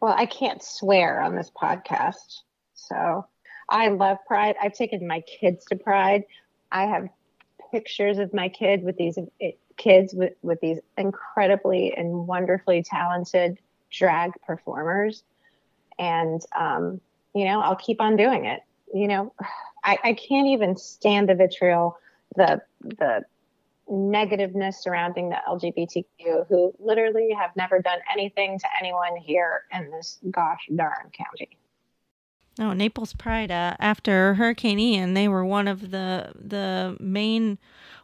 [0.00, 2.42] Well, I can't swear on this podcast,
[2.74, 3.26] so
[3.68, 4.56] I love Pride.
[4.62, 6.24] I've taken my kids to Pride.
[6.70, 7.08] I have
[7.70, 13.58] pictures of my kid with these eh, kids with, with these incredibly and wonderfully talented
[13.90, 15.22] drag performers.
[15.98, 17.00] And, um,
[17.34, 18.60] you know, I'll keep on doing it.
[18.92, 19.34] You know,
[19.84, 21.98] I, I can't even stand the vitriol,
[22.36, 23.24] the, the
[23.90, 30.18] negativeness surrounding the LGBTQ who literally have never done anything to anyone here in this
[30.30, 31.56] gosh darn county.
[32.58, 33.50] Oh, Naples Pride.
[33.50, 37.58] Uh, after Hurricane Ian, they were one of the the main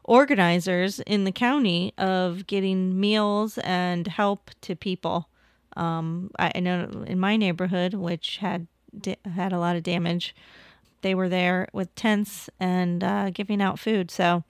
[0.05, 5.29] organizers in the county of getting meals and help to people.
[5.77, 10.37] Um, I, I know in my neighborhood, which had da- had a lot of damage,
[11.03, 14.11] they were there with tents and uh, giving out food.
[14.11, 14.45] So,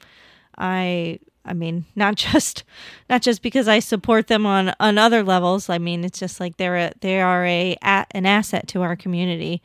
[0.58, 2.64] I I mean, not just
[3.08, 5.70] not just because I support them on on other levels.
[5.70, 8.96] I mean, it's just like they're a, they are a, a an asset to our
[8.96, 9.62] community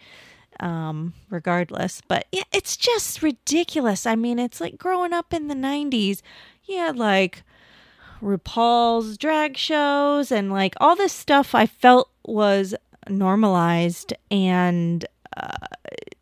[0.60, 2.02] um, regardless.
[2.08, 4.06] But yeah, it's just ridiculous.
[4.06, 6.22] I mean, it's like growing up in the 90s,
[6.66, 7.44] you had like
[8.22, 12.76] RuPaul's drag shows and like all this stuff I felt was
[13.10, 15.68] normalized and uh,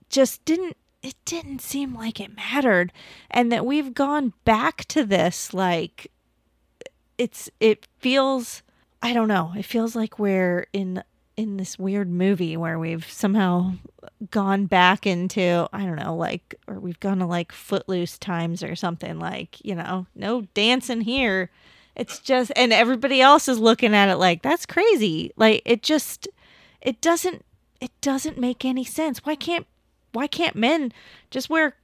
[0.09, 2.91] just didn't it didn't seem like it mattered
[3.29, 6.11] and that we've gone back to this like
[7.17, 8.63] it's it feels
[9.01, 11.03] I don't know it feels like we're in
[11.37, 13.71] in this weird movie where we've somehow
[14.31, 18.75] gone back into I don't know like or we've gone to like footloose times or
[18.75, 21.51] something like you know no dancing here.
[21.95, 25.31] It's just and everybody else is looking at it like that's crazy.
[25.37, 26.27] Like it just
[26.81, 27.45] it doesn't
[27.79, 29.19] it doesn't make any sense.
[29.23, 29.67] Why can't
[30.13, 30.91] why can't men
[31.29, 31.75] just wear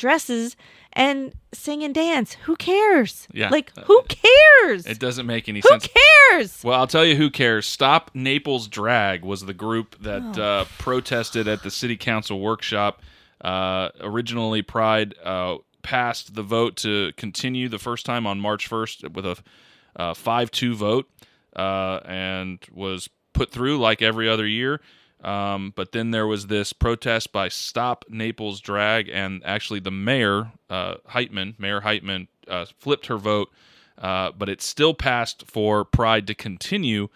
[0.00, 0.56] dresses
[0.92, 3.50] and sing and dance who cares Yeah.
[3.50, 5.84] like who cares It doesn't make any who sense.
[5.86, 6.00] Who
[6.32, 7.66] cares Well, I'll tell you who cares.
[7.66, 10.42] Stop Naples Drag was the group that Oh.
[10.42, 13.02] uh, protested at the city council workshop.
[13.40, 19.12] Uh, originally, Pride uh, passed the vote to continue the first time on March 1st
[19.14, 19.36] with a
[19.96, 21.08] uh, 5 2 vote
[21.56, 24.80] uh, and was put through like every other year.
[25.22, 30.52] Um, but then there was this protest by Stop Naples Drag, and actually the mayor,
[30.70, 33.50] uh, Heitmann, Mayor Heitmann, uh, flipped her vote,
[33.98, 37.08] uh, but it still passed for Pride to continue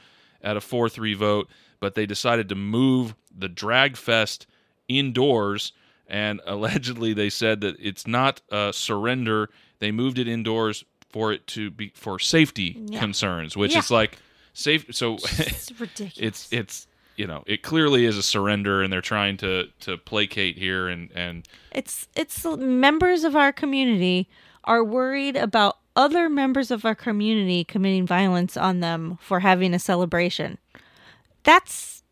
[0.42, 1.48] at a 4 3 vote.
[1.80, 4.46] But they decided to move the Drag Fest
[4.88, 5.72] indoors,
[6.06, 9.48] and allegedly they said that it's not a surrender.
[9.78, 13.00] They moved it indoors for it to be for safety Yeah.
[13.00, 13.78] concerns, which Yeah.
[13.78, 14.18] is like
[14.52, 14.86] safe.
[14.94, 19.36] So it's ridiculous it's it's you know it clearly is a surrender and they're trying
[19.36, 24.28] to to placate here and and It's it's members of our community
[24.64, 29.78] are worried about other members of our community committing violence on them for having a
[29.78, 30.58] celebration.
[31.42, 32.02] That's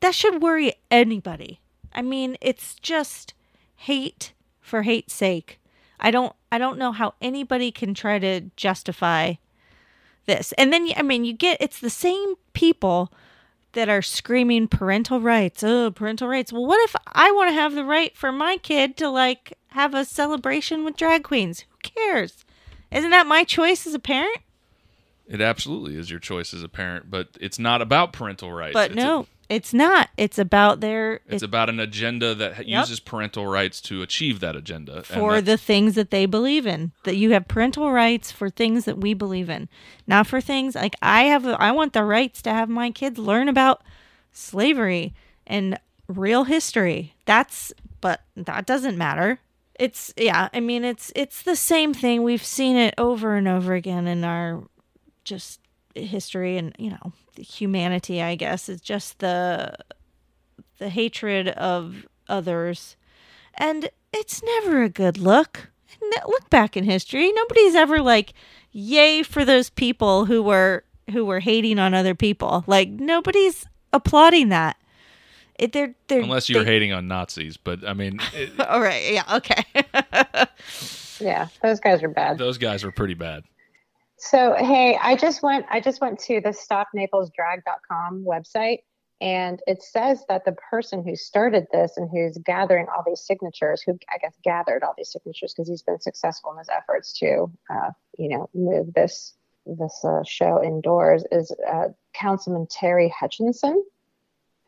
[0.00, 1.60] that should worry anybody.
[1.94, 3.34] I mean, it's just
[3.76, 5.58] hate for hate's sake.
[6.00, 9.34] I don't I don't know how anybody can try to justify
[10.26, 10.52] this.
[10.52, 13.12] And then I mean, you get it's the same people
[13.76, 15.62] that are screaming parental rights.
[15.62, 16.52] Oh, parental rights.
[16.52, 19.94] Well, what if I want to have the right for my kid to like have
[19.94, 21.60] a celebration with drag queens?
[21.60, 22.44] Who cares?
[22.90, 24.38] Isn't that my choice as a parent?
[25.28, 28.92] it absolutely is your choice as a parent but it's not about parental rights But
[28.92, 30.08] it's no, it's not.
[30.16, 32.82] It's about their it's about an agenda that Yep.
[32.82, 36.92] uses parental rights to achieve that agenda for the things that they believe in.
[37.04, 39.68] That you have parental rights for things that we believe in,
[40.06, 41.46] not for things like I have.
[41.46, 43.82] I want the rights to have my kids learn about
[44.32, 45.14] slavery
[45.46, 45.78] and
[46.08, 47.14] real history.
[47.24, 49.40] That's but that doesn't matter.
[49.78, 50.48] It's yeah.
[50.52, 52.22] I mean, it's it's the same thing.
[52.22, 54.64] We've seen it over and over again in our
[55.24, 55.60] just
[55.96, 58.22] history and you know humanity.
[58.22, 59.74] I guess it's just the
[60.78, 62.96] the hatred of others
[63.54, 65.70] and it's never a good look.
[66.26, 68.34] Look back in history, nobody's ever like,
[68.72, 74.50] "Yay for those people who were who were hating on other people." Like nobody's applauding
[74.50, 74.76] that.
[75.58, 79.10] It, they're, they're, unless you're they- hating on nazis but i mean it, All right,
[79.10, 79.64] yeah, okay.
[81.18, 82.36] Yeah, those guys are bad.
[82.36, 83.44] those guys were pretty bad
[84.18, 88.78] So hey, I just went I just went to the stopnaplesdrag.com website
[89.20, 93.82] and it says that the person who started this and who's gathering all these signatures,
[93.82, 97.50] who I guess gathered all these signatures because he's been successful in his efforts to,
[97.70, 103.82] uh, you know, move this this uh, show indoors, is uh, Councilman Terry Hutchinson,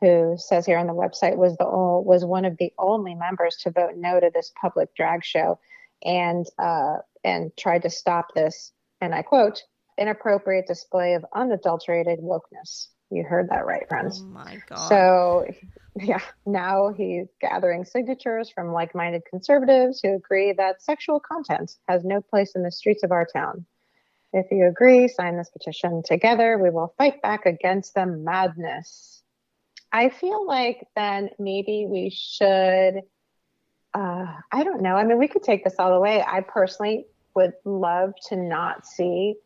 [0.01, 3.57] who says here on the website was the ol- was one of the only members
[3.59, 5.59] to vote no to this public drag show,
[6.03, 9.63] and uh, and tried to stop this and I quote,
[9.99, 12.89] inappropriate display of unadulterated wokeness.
[13.11, 14.23] You heard that right, friends.
[14.23, 14.89] Oh my god.
[14.89, 15.47] So,
[15.97, 22.05] yeah, now he's gathering signatures from like minded conservatives who agree that sexual content has
[22.05, 23.65] no place in the streets of our town.
[24.33, 26.03] If you agree, sign this petition.
[26.05, 29.23] Together, we will fight back against the madness.
[29.91, 33.01] I feel like then maybe we should,
[33.95, 34.97] uh, I don't know.
[34.97, 36.23] I mean, we could take this all the way.
[36.23, 37.07] I personally
[37.39, 39.37] would love to not see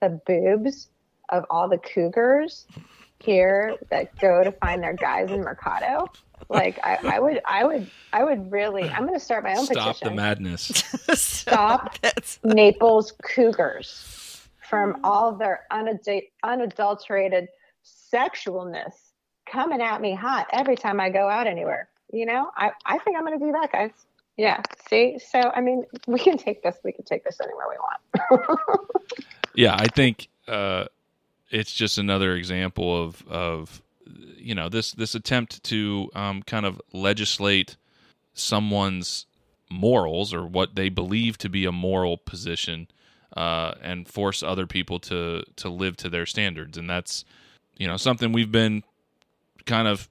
[0.00, 0.88] the boobs
[1.28, 2.66] of all the cougars
[3.22, 6.10] here that go to find their guys in Mercato.
[6.48, 8.88] Like I, I would, I would, I would really.
[8.88, 10.64] I'm going to start my own Stop the madness.
[11.12, 17.48] Stop That's Naples Cougars from all their unadul- unadulterated
[17.84, 18.94] sexualness
[19.46, 21.90] coming at me hot every time I go out anywhere.
[22.12, 23.90] You know, I, I think I'm going to do that, guys.
[24.36, 24.62] Yeah.
[24.88, 26.76] See, so I mean, we can take this.
[26.84, 28.60] We can take this anywhere we want.
[29.54, 30.86] yeah, I think uh,
[31.50, 33.82] it's just another example of of
[34.36, 37.76] you know this this attempt to um, kind of legislate
[38.34, 39.26] someone's
[39.70, 42.88] morals or what they believe to be a moral position
[43.36, 47.24] uh, and force other people to to live to their standards, and that's
[47.76, 48.82] you know something we've been
[49.66, 50.08] kind of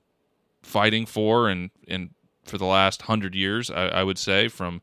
[0.62, 2.12] fighting for and and
[2.44, 4.82] for the last hundred years, I, I would say from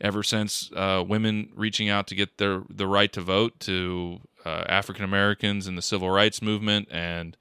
[0.00, 4.64] ever since uh, women reaching out to get their the right to vote to uh,
[4.68, 7.36] African Americans in the civil rights movement and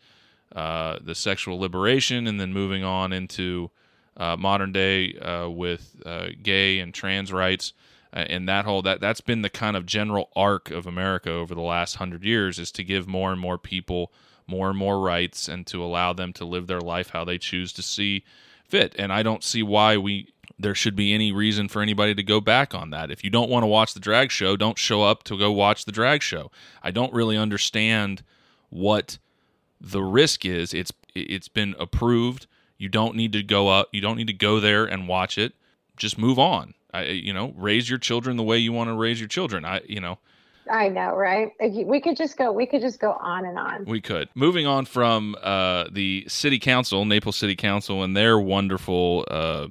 [0.55, 3.71] uh, the sexual liberation, and then moving on into
[4.17, 7.73] uh, modern day uh, with uh, gay and trans rights.
[8.13, 11.61] And that whole that that's been the kind of general arc of America over the
[11.61, 14.11] last hundred years is to give more and more people
[14.45, 17.71] more and more rights and to allow them to live their life how they choose
[17.71, 18.25] to see
[18.71, 18.95] fit.
[18.97, 22.39] And I don't see why we there should be any reason for anybody to go
[22.39, 23.09] back on that.
[23.09, 25.85] If you don't want to watch the drag show, don't show up to go watch
[25.85, 26.51] the drag show.
[26.83, 28.23] I don't really understand
[28.69, 29.17] what
[29.79, 30.73] the risk is.
[30.73, 32.47] It's it's been approved.
[32.77, 33.89] You don't need to go up.
[33.91, 35.53] You don't need to go there and watch it.
[35.97, 36.73] Just move on.
[36.93, 39.65] I, you know, raise your children the way you want to raise your children.
[39.65, 40.19] I, you know,
[40.71, 41.51] I know, right?
[41.59, 42.51] We could just go.
[42.51, 43.85] We could just go on and on.
[43.85, 44.29] we could.
[44.35, 49.67] Moving on from uh, the city council, Naples City Council, and their wonderful uh,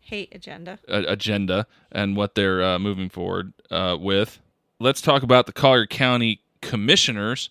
[0.00, 0.78] hate agenda.
[0.88, 4.40] a- agenda and what they're uh, moving forward uh, with.
[4.80, 7.50] Let's talk about the Collier County Commissioners,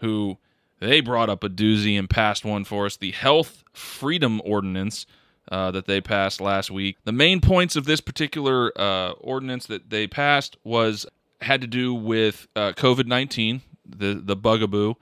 [0.00, 0.38] who
[0.80, 5.06] they brought up a doozy and passed one for us the Health Freedom Ordinance
[5.50, 6.96] uh, that they passed last week.
[7.04, 11.06] The main points of this particular uh, ordinance that they passed was
[11.40, 14.94] had to do with uh, COVID nineteen, the the bugaboo.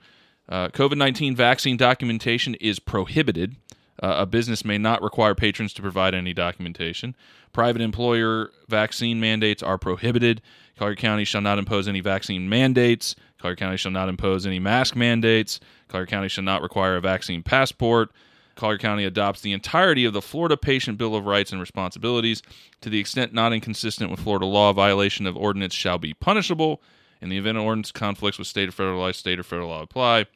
[0.49, 3.57] Uh, COVID 19 vaccine documentation is prohibited.
[4.01, 7.15] Uh, a business may not require patrons to provide any documentation.
[7.51, 10.41] Private employer vaccine mandates are prohibited.
[10.77, 13.15] Collier County shall not impose any vaccine mandates.
[13.39, 15.59] Collier County shall not impose any mask mandates.
[15.87, 18.11] Collier County shall not require a vaccine passport.
[18.57, 22.41] Collier County adopts the entirety of the Florida Patient Bill of Rights and Responsibilities.
[22.81, 26.81] To the extent not inconsistent with Florida law, violation of ordinance shall be punishable.
[27.21, 29.81] In the event an ordinance conflicts with state or federal law, state or federal law
[29.81, 30.27] apply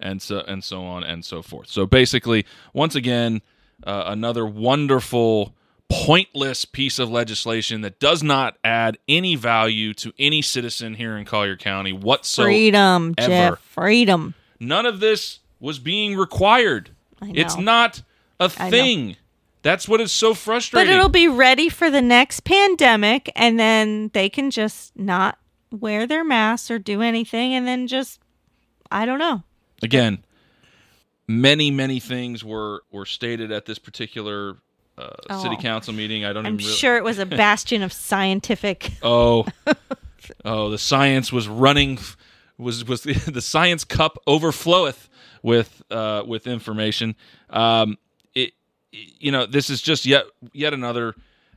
[0.00, 1.68] and so and so on and so forth.
[1.68, 3.42] So basically, once again,
[3.84, 5.54] uh, another wonderful,
[5.88, 11.24] pointless piece of legislation that does not add any value to any citizen here in
[11.24, 12.48] Collier County whatsoever.
[12.48, 13.14] freedom.
[13.18, 13.58] Jeff.
[13.60, 14.34] Freedom.
[14.58, 16.90] None of this was being required.
[17.22, 18.02] It's not
[18.40, 19.16] a thing.
[19.62, 20.88] That's what is so frustrating.
[20.88, 25.38] But it'll be ready for the next pandemic, and then they can just not
[25.70, 28.20] wear their masks or do anything, and then just,
[28.90, 29.42] I don't know.
[29.82, 30.24] Again,
[31.28, 34.56] many many things were were stated at this particular
[34.98, 35.62] uh, city Oh.
[35.62, 36.24] council meeting.
[36.24, 38.92] I don't I'm even really, sure it was a bastion of scientific.
[39.02, 39.46] Oh,
[40.44, 41.98] oh, the science was running,
[42.56, 45.08] was was the science cup overfloweth
[45.42, 47.14] with uh, with information.
[47.48, 47.98] Um,
[48.34, 48.52] it,
[48.92, 51.14] you know, this is just yet yet another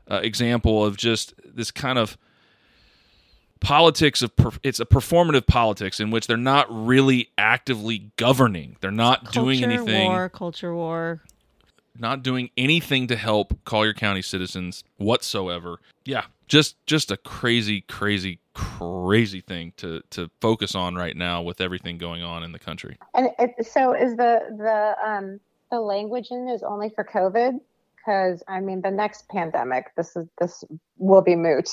[0.10, 2.18] uh, example of just this kind of
[3.60, 8.76] politics of per, it's a performative politics in which they're not really actively governing.
[8.82, 11.22] They're not doing culture anything war, culture war.
[11.98, 15.78] not doing anything to help Collier County citizens whatsoever.
[16.04, 21.62] Yeah, just just a crazy, crazy, crazy thing to to focus on right now with
[21.62, 22.98] everything going on in the country.
[23.14, 25.40] And it, so is the the um
[25.72, 27.60] the language in is only for COVID?
[27.96, 30.64] Because I mean, the next pandemic, this is this
[30.98, 31.70] will be moot.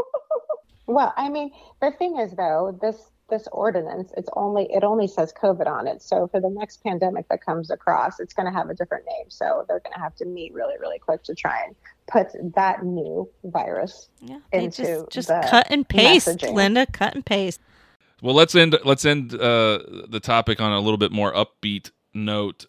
[0.86, 2.96] well, I mean, the thing is though, this
[3.28, 6.02] this ordinance, it's only it only says COVID on it.
[6.02, 9.26] So for the next pandemic that comes across, it's going to have a different name.
[9.28, 11.74] So they're going to have to meet really, really quick to try and
[12.06, 16.54] put that new virus Yeah, they into just just the cut and paste, messaging.
[16.54, 16.86] Linda.
[16.86, 17.60] Cut and paste.
[18.20, 18.76] Well, let's end.
[18.84, 22.66] Let's end uh, the topic on a little bit more upbeat note.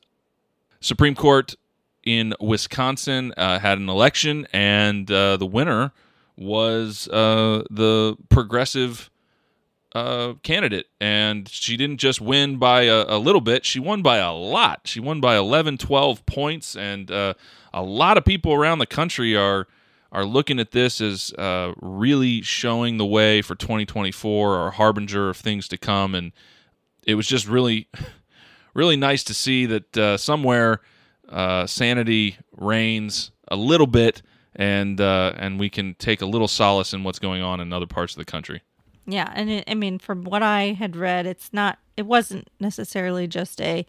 [0.82, 1.56] Supreme Court
[2.04, 5.92] in Wisconsin uh, had an election, and uh, the winner
[6.38, 9.10] was uh, the progressive
[9.94, 10.88] uh, candidate.
[11.00, 14.82] And she didn't just win by a, a, little bit, she won by a lot.
[14.86, 16.76] She won by 11, 12 points.
[16.76, 17.34] And uh,
[17.74, 19.68] a lot of people around the country are.
[20.12, 25.38] Are looking at this as uh, really showing the way for 2024 or harbinger of
[25.38, 26.32] things to come, and
[27.06, 27.90] it was just really,
[28.74, 30.82] really nice to see that uh, somewhere
[31.30, 34.24] uh, sanity reigns a little bit,
[34.56, 37.86] and uh, and we can take a little solace in what's going on in other
[37.86, 38.64] parts of the country.
[39.12, 41.80] Yeah, and it, I mean, from what I had read, it's not.
[41.98, 43.86] It wasn't necessarily just a,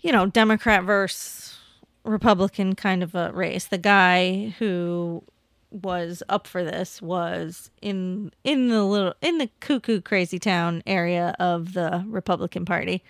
[0.00, 1.58] you know, Democrat versus
[2.04, 3.66] Republican kind of a race.
[3.66, 5.22] The guy who
[5.70, 11.34] was up for this was in in the little in the cuckoo crazy town area
[11.38, 13.02] of the Republican Party.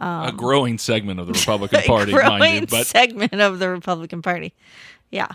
[0.00, 4.22] a growing segment of the Republican Party, growing mind you, but segment of the Republican
[4.22, 4.54] Party.
[5.10, 5.28] Yeah.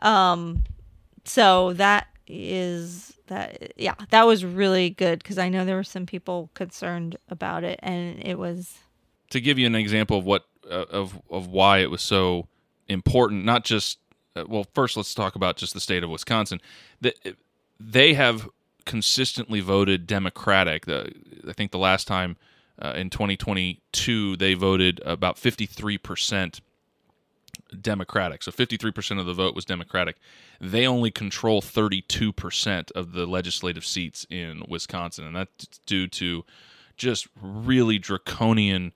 [0.00, 0.64] Um,
[1.24, 3.72] so that is that.
[3.76, 7.78] Yeah, that was really good because I know there were some people concerned about it,
[7.82, 8.78] and it was.
[9.30, 12.46] to give you an example of what uh, of of why it was so
[12.88, 13.98] important not just
[14.36, 16.60] uh, well first let's talk about just the state of Wisconsin
[17.00, 17.14] the,
[17.78, 18.48] they have
[18.84, 21.12] consistently voted democratic the,
[21.46, 22.36] i think the last time
[22.80, 26.60] uh, in 2022 they voted about 53%
[27.80, 30.16] democratic so 53% of the vote was democratic
[30.60, 36.44] they only control 32% of the legislative seats in wisconsin and that's due to
[36.96, 38.92] just really draconian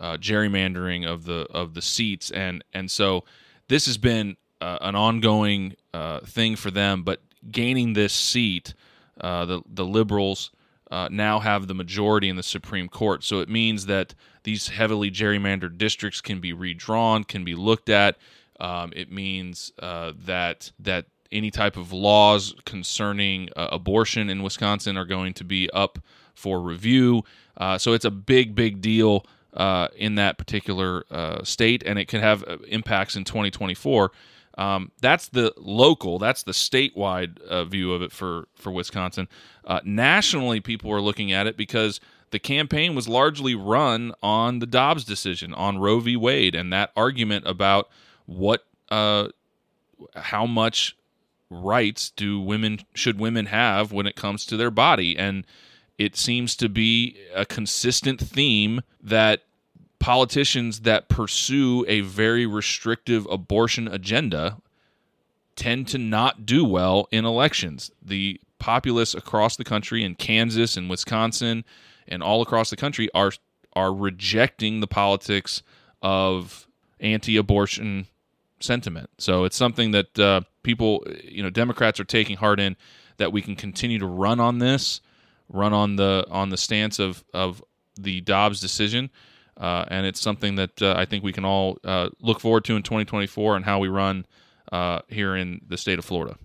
[0.00, 3.24] uh, gerrymandering of the of the seats, and and so
[3.68, 7.02] this has been uh, an ongoing uh, thing for them.
[7.02, 7.20] But
[7.50, 8.74] gaining this seat,
[9.20, 10.50] uh, the the liberals
[10.90, 13.22] uh, now have the majority in the Supreme Court.
[13.22, 18.16] So it means that these heavily gerrymandered districts can be redrawn, can be looked at.
[18.58, 24.96] Um, it means uh, that that any type of laws concerning uh, abortion in Wisconsin
[24.96, 25.98] are going to be up
[26.34, 27.22] for review.
[27.56, 29.24] Uh, so it's a big, big deal
[29.54, 34.10] uh, in that particular uh, state, and it can have impacts in 2024.
[34.60, 39.26] Um, that's the local, that's the statewide uh, view of it for for Wisconsin.
[39.64, 41.98] Uh, nationally, people are looking at it because
[42.30, 46.14] the campaign was largely run on the Dobbs decision on Roe v.
[46.14, 47.88] Wade and that argument about
[48.26, 49.28] what, uh,
[50.14, 50.94] how much
[51.48, 55.44] rights do women should women have when it comes to their body and
[55.98, 59.42] it seems to be a consistent theme that
[60.00, 64.56] politicians that pursue a very restrictive abortion agenda
[65.54, 67.90] tend to not do well in elections.
[68.02, 71.64] The populace across the country in Kansas and Wisconsin
[72.08, 73.32] and all across the country are
[73.76, 75.62] are rejecting the politics
[76.02, 76.66] of
[76.98, 78.06] anti-abortion
[78.58, 79.08] sentiment.
[79.18, 82.76] So it's something that uh, people, you know, Democrats are taking heart in
[83.18, 85.00] that we can continue to run on this
[85.52, 87.62] run on the on the stance of of
[87.98, 89.10] the Dobbs decision,
[89.60, 92.76] uh, and it's something that uh, I think we can all uh, look forward to
[92.76, 94.24] in 2024 and how we run
[94.72, 96.38] uh, here in the state of Florida.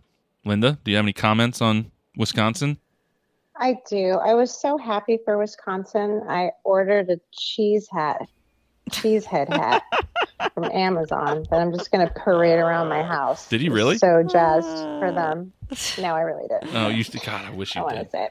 [0.43, 2.77] Linda, do you have any comments on Wisconsin?
[3.57, 4.19] I do.
[4.21, 6.23] I was so happy for Wisconsin.
[6.27, 8.27] I ordered a cheese hat,
[8.91, 9.83] cheese head hat
[10.53, 13.47] from Amazon that I'm just going to parade around my house.
[13.47, 13.97] Did you really?
[13.97, 14.67] So jazzed
[14.99, 15.53] for them.
[15.97, 16.73] No, I really did.
[16.73, 17.05] No, you.
[17.25, 18.29] God, I wish I you to did.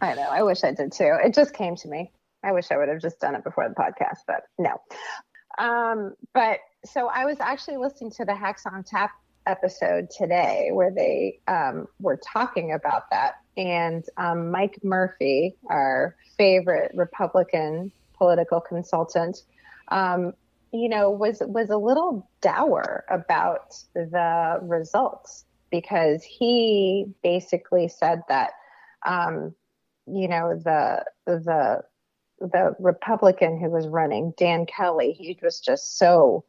[0.00, 0.28] I know.
[0.30, 1.18] I wish I did too.
[1.24, 2.12] It just came to me.
[2.44, 4.80] I wish I would have just done it before the podcast, but no.
[5.58, 9.10] Um, but so I was actually listening to the Hacks on Tap
[9.46, 13.34] episode today where they um, were talking about that.
[13.56, 19.42] And um, Mike Murphy, our favorite Republican political consultant,
[19.88, 20.32] um,
[20.72, 28.52] you know, was was a little dour about the results because he basically said that
[29.04, 29.54] um,
[30.06, 31.82] you know the the
[32.52, 36.44] the Republican who was running, Dan Kelly, he was just so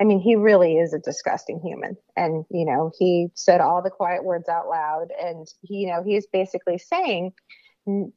[0.00, 1.96] I mean, he really is a disgusting human.
[2.16, 5.08] And, you know, he said all the quiet words out loud.
[5.20, 7.32] And, you know, he's basically saying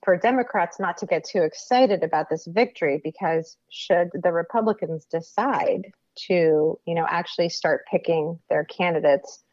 [0.03, 5.91] for Democrats not to get too excited about this victory because should the Republicans decide
[6.27, 9.43] to, you know, actually start picking their candidates,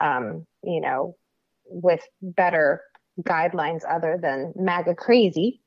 [0.00, 1.16] um, you know,
[1.64, 2.82] with better
[3.22, 5.62] guidelines other than MAGA crazy,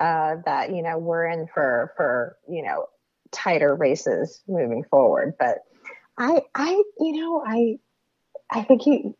[0.00, 2.86] uh, that, you know, we're in for, for, you know,
[3.30, 5.34] tighter races moving forward.
[5.38, 5.58] But
[6.18, 7.78] I, I, you know, I,
[8.50, 9.12] I think he,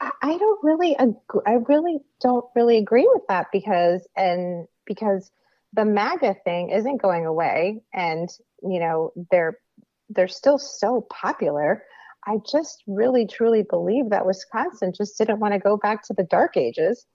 [0.00, 5.30] I- don't really, I really don't really agree with that because, and because
[5.72, 8.28] the MAGA thing isn't going away, and
[8.62, 9.58] you know they're
[10.08, 11.84] they're still so popular.
[12.26, 16.24] I just really truly believe that Wisconsin just didn't want to go back to the
[16.24, 17.06] dark ages,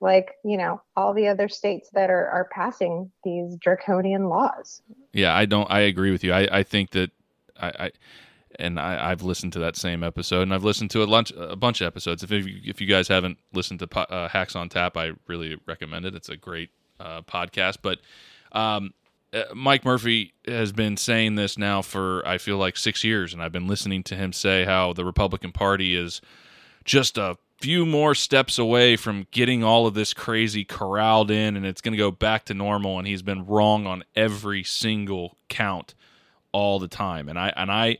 [0.00, 4.82] like you know all the other states that are are passing these draconian laws.
[5.12, 5.70] Yeah, I don't.
[5.70, 6.32] I agree with you.
[6.32, 7.10] I, I think that
[7.60, 7.90] I, I
[8.58, 11.56] and I, I've listened to that same episode, and I've listened to a lunch a
[11.56, 12.22] bunch of episodes.
[12.22, 15.58] If if you, if you guys haven't listened to uh, Hacks on Tap, I really
[15.66, 16.14] recommend it.
[16.14, 16.70] It's a great
[17.00, 17.78] uh, podcast.
[17.82, 18.00] But
[18.52, 18.94] um,
[19.32, 23.42] uh, Mike Murphy has been saying this now for I feel like six years, and
[23.42, 26.20] I've been listening to him say how the Republican Party is
[26.84, 31.64] just a few more steps away from getting all of this crazy corralled in and
[31.64, 35.94] it's going to go back to normal and he's been wrong on every single count
[36.52, 37.26] all the time.
[37.26, 37.96] And i and i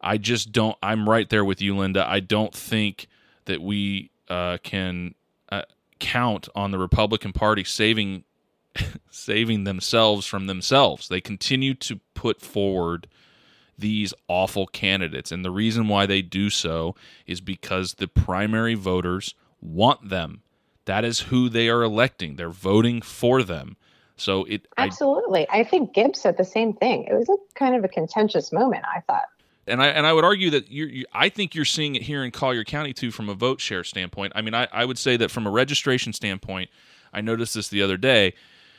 [0.00, 2.08] i just don't i'm right there with you linda.
[2.08, 3.06] I don't think
[3.44, 5.14] that we uh, can
[5.50, 5.64] uh,
[5.98, 8.24] count on the republican party saving
[9.10, 11.08] saving themselves from themselves.
[11.08, 13.08] They continue to put forward
[13.78, 15.32] these awful candidates.
[15.32, 16.94] And the reason why they do so
[17.26, 20.42] is because the primary voters want them.
[20.86, 22.36] That is who they are electing.
[22.36, 23.76] They're voting for them.
[24.16, 27.04] So it I, Absolutely, I think Gibbs said the same thing.
[27.04, 28.84] It was a kind of a contentious moment.
[28.94, 29.26] I thought.
[29.66, 32.24] and I and I would argue that you're, you I think you're seeing it here
[32.24, 34.32] in Collier County too from a vote share standpoint.
[34.34, 36.70] I mean, I, I would say that from a registration standpoint,
[37.12, 38.34] I noticed this the other day.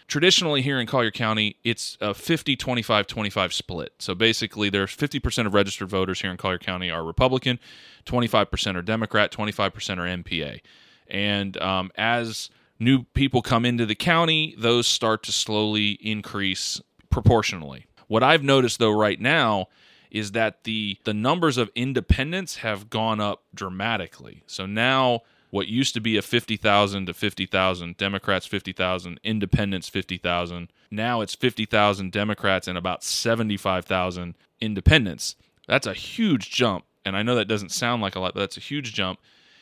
[0.07, 3.93] Traditionally, here in Collier County, it's a 50 25 25 split.
[3.99, 7.59] So basically, there's 50% of registered voters here in Collier County are Republican,
[8.05, 10.61] 25% are Democrat, 25% are NPA.
[11.09, 12.49] And um, as
[12.79, 16.79] new people come into the county, those start to slowly increase
[17.09, 17.85] proportionally.
[18.07, 19.67] What I've noticed though right now
[20.09, 24.43] is that the the numbers of independents have gone up dramatically.
[24.47, 31.21] So now what used to be a 50,000 to 50,000 Democrats 50,000 independents 50,000 now
[31.21, 35.35] it's 50,000 Democrats and about 75,000 independents.
[35.67, 38.57] That's a huge jump and I know that doesn't sound like a lot but that's
[38.57, 39.19] a huge jump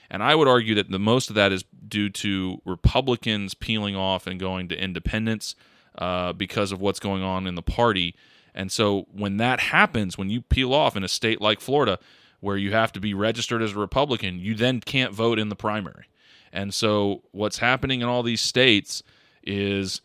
[0.09, 4.27] and I would argue that the most of that is due to Republicans peeling off
[4.27, 5.55] and going to independents
[5.97, 8.15] uh, because of what's going on in the party.
[8.53, 11.99] And so when that happens, when you peel off in a state like Florida,
[12.45, 15.55] where you have to be registered as a Republican, you then can't vote in the
[15.55, 16.05] primary.
[16.53, 19.01] And so what's happening in all these states
[19.43, 19.99] is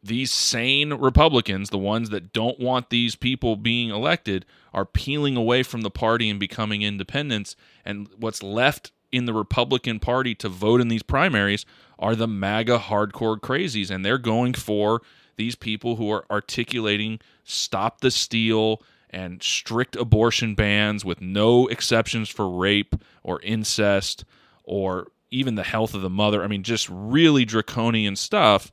[0.00, 5.64] these sane Republicans, the ones that don't want these people being elected, are peeling away
[5.64, 7.56] from the party and becoming independents.
[7.84, 11.66] And what's left in the Republican Party to vote in these primaries
[11.98, 13.90] are the MAGA hardcore crazies.
[13.90, 15.02] And they're going for
[15.36, 18.80] these people who are articulating stop the steal
[19.10, 24.24] and strict abortion bans with no exceptions for rape or incest
[24.64, 26.42] or even the health of the mother.
[26.42, 28.72] I mean, just really draconian stuff.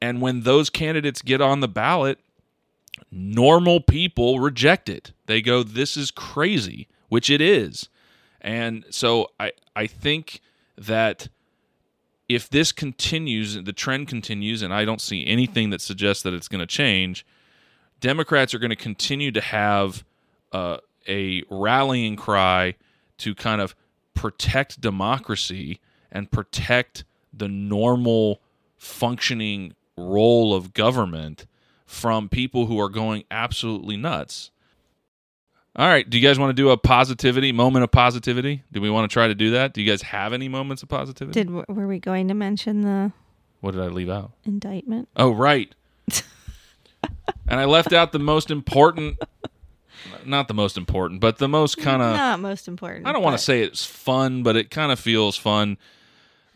[0.00, 2.18] And when those candidates get on the ballot,
[3.10, 5.12] normal people reject it.
[5.26, 7.88] They go, This is crazy, which it is.
[8.40, 10.40] And so I, I think
[10.76, 11.28] that
[12.28, 16.48] if this continues, the trend continues, and I don't see anything that suggests that it's
[16.48, 17.24] going to change,
[18.02, 20.04] Democrats are going to continue to have
[20.52, 20.76] uh,
[21.08, 22.74] a rallying cry
[23.18, 23.74] to kind of
[24.12, 25.80] protect democracy
[26.10, 28.42] and protect the normal
[28.76, 31.46] functioning role of government
[31.86, 34.50] from people who are going absolutely nuts.
[35.76, 38.62] All right, do you guys want to do a positivity moment of positivity?
[38.72, 39.72] Do we want to try to do that?
[39.72, 41.44] Do you guys have any moments of positivity?
[41.44, 43.12] Did were we going to mention the
[43.60, 44.32] what did I leave out?
[44.44, 45.08] indictment?
[45.16, 45.72] Oh, right.
[47.48, 49.18] and I left out the most important
[50.24, 53.06] not the most important, but the most kind of Not most important.
[53.06, 55.78] I don't want to say it's fun, but it kind of feels fun.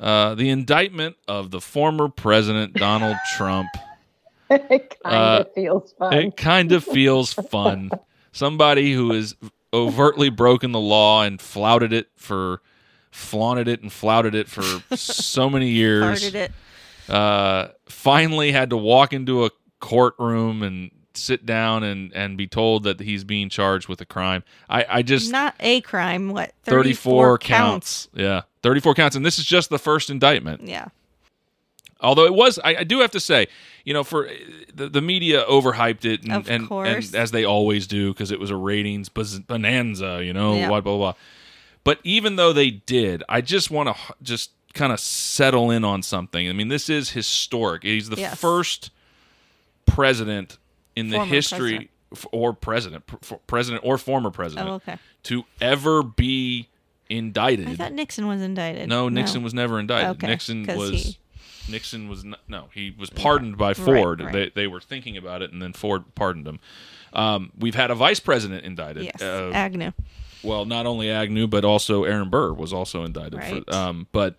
[0.00, 3.68] Uh, the indictment of the former president Donald Trump.
[4.50, 6.12] it kind Uh, of feels fun.
[6.12, 7.90] It kind of feels fun.
[8.32, 9.34] Somebody who has
[9.72, 12.60] overtly broken the law and flouted it for,
[13.10, 14.62] flaunted it and flouted it for
[14.96, 16.22] so many years.
[16.24, 16.52] farted it.
[17.12, 19.50] Uh, finally had to walk into a
[19.80, 24.42] courtroom and sit down and, and be told that he's being charged with a crime.
[24.68, 26.28] I, I just Not a crime.
[26.30, 26.52] What?
[26.64, 28.08] 34 counts.
[28.14, 28.42] Yeah.
[28.62, 29.16] 34 counts.
[29.16, 30.66] And this is just the first indictment.
[30.66, 30.88] Yeah.
[32.02, 33.46] Although it was, I, I do have to say,
[33.84, 34.28] you know, for
[34.74, 37.06] the, the media overhyped it, and, Of and, course.
[37.06, 40.68] and as they always do, because it was a ratings bonanza, you know, Yeah.
[40.68, 41.14] blah, blah, blah.
[41.84, 46.02] But even though they did, I just want to just kind of settle in on
[46.02, 46.46] something.
[46.50, 47.82] I mean, this is historic.
[47.84, 48.38] He's the Yes.
[48.38, 48.90] first
[49.86, 50.58] president
[50.94, 51.90] in the history, president.
[52.12, 54.98] f- or president, f- president or former president, Oh, okay.
[55.24, 56.68] to ever be
[57.08, 57.68] indicted.
[57.68, 58.88] I thought Nixon was indicted.
[58.88, 60.10] no, Nixon was never indicted.
[60.16, 61.18] Okay, Nixon was he-
[61.68, 64.20] Nixon was not, no, he was pardoned by Ford.
[64.20, 64.32] right.
[64.32, 66.60] They they were thinking about it, and then Ford pardoned him.
[67.12, 69.04] Um, we've had a vice president indicted.
[69.04, 69.92] Yes, Uh, Agnew.
[70.44, 73.34] well, not only Agnew, but also Aaron Burr was also indicted.
[73.40, 73.64] Right.
[73.66, 74.36] For, um, but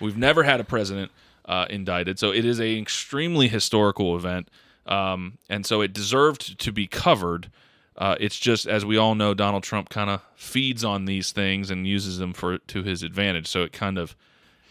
[0.00, 1.10] we've never had a president
[1.44, 4.48] uh, indicted, so it is an extremely historical event,
[4.90, 7.50] um, and so it deserved to be covered.
[7.96, 11.70] Uh, it's just, as we all know, Donald Trump kind of feeds on these things
[11.70, 13.46] and uses them for to his advantage.
[13.46, 14.16] So it kind of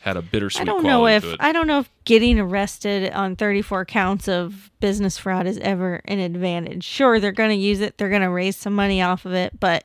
[0.01, 0.61] had a bittersweet.
[0.61, 1.25] I don't know if.
[1.39, 6.19] I don't know if getting arrested on 34 counts of business fraud is ever an
[6.19, 6.83] advantage.
[6.83, 7.97] Sure, they're going to use it.
[7.97, 9.83] They're going to raise some money off of it, but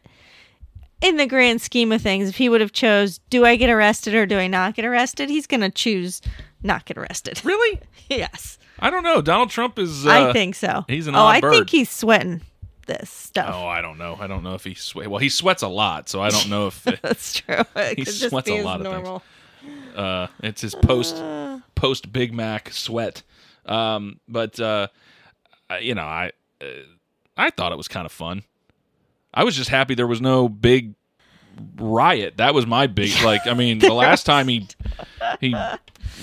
[1.00, 4.14] in the grand scheme of things, if he would have chose, do I get arrested
[4.14, 5.28] or do I not get arrested?
[5.28, 6.22] He's going to choose
[6.62, 7.44] not get arrested.
[7.44, 7.80] really.
[8.08, 9.22] yes, I don't know.
[9.22, 10.06] Donald Trump is.
[10.06, 10.84] Uh, I think so.
[10.88, 11.52] he's an oh, I bird.
[11.52, 12.42] think he's sweating
[12.86, 13.50] this stuff.
[13.54, 14.16] Oh, I don't know.
[14.20, 15.08] I don't know if he sweat.
[15.08, 17.62] Well, he sweats a lot, so I don't know if That's true.
[17.76, 19.20] It He sweats a lot of things.
[19.96, 21.22] Uh, it's his post
[21.74, 23.22] post Big Mac sweat.
[23.66, 24.88] Um, but uh,
[25.80, 26.66] you know, I uh,
[27.36, 28.42] I thought it was kind of fun.
[29.32, 30.94] I was just happy there was no big
[31.76, 32.36] riot.
[32.36, 33.46] That was my big like.
[33.46, 34.68] I mean, the last time he
[35.40, 35.54] he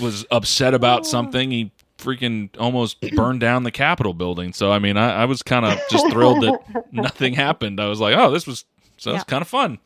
[0.00, 1.72] was upset about something, he
[2.02, 4.52] freaking almost burned down the Capitol building.
[4.52, 7.80] So I mean, I, I was kind of just thrilled that nothing happened.
[7.80, 8.64] I was like, oh, this was
[8.96, 9.24] so it's Yeah.
[9.24, 9.78] kind of fun.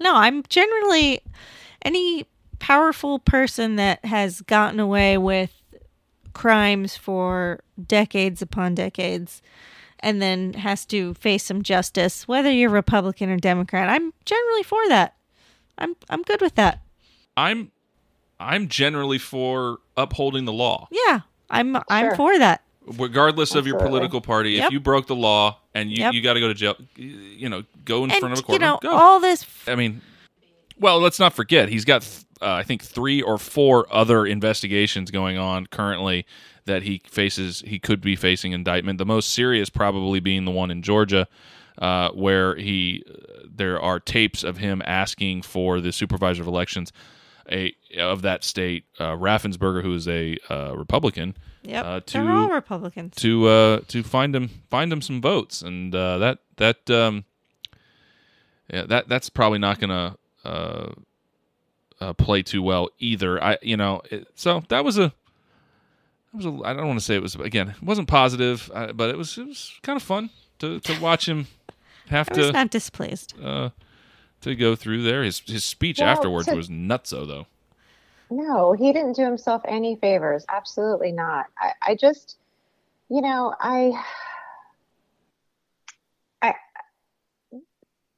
[0.00, 1.20] No, I'm generally
[1.82, 2.26] any
[2.58, 5.52] powerful person that has gotten away with
[6.32, 9.42] crimes for decades upon decades
[10.00, 13.88] and then has to face some justice, whether you're Republican or Democrat.
[13.88, 15.16] I'm generally for that.
[15.76, 16.82] I'm I'm good with that.
[17.36, 17.70] I'm
[18.40, 20.88] I'm generally for upholding the law.
[20.92, 21.20] Yeah.
[21.50, 22.62] I'm I'm for that.
[22.96, 26.14] regardless of your political party, if you broke the law and you, Yep.
[26.14, 28.44] you got to go to jail, you know, go in And front of a you
[28.46, 28.60] court.
[28.60, 28.90] know, go.
[28.92, 30.00] all this I mean,
[30.78, 32.02] well, let's not forget he's got
[32.40, 36.24] uh, I think three or four other investigations going on currently
[36.66, 37.62] that he faces.
[37.66, 38.98] He could be facing indictment.
[38.98, 41.26] The most serious probably being the one in Georgia,
[41.78, 43.02] uh, where he
[43.44, 46.92] there are tapes of him asking for the supervisor of elections.
[47.50, 51.84] A, of that state, uh, Raffensperger, who is a uh, Republican, Yep.
[51.84, 53.14] uh, They're all to Republicans.
[53.16, 57.24] to uh, to find him find him some votes, and uh, that that um,
[58.72, 60.92] yeah that that's probably not gonna uh,
[62.00, 63.42] uh, play too well either.
[63.42, 65.12] I you know it, so that was a
[66.32, 68.92] that was a I don't want to say it was again it wasn't positive, uh,
[68.92, 70.30] but it was it was kind of fun
[70.60, 71.46] to to watch him
[72.08, 73.34] have I was to not displeased.
[73.42, 73.70] uh,
[74.42, 75.22] to go through there.
[75.22, 77.46] His his speech Well, afterwards to- was nutso though.
[78.30, 80.44] No, he didn't do himself any favors.
[80.50, 81.46] Absolutely not.
[81.58, 82.36] I, I just,
[83.08, 84.04] you know, I,
[86.42, 86.54] I,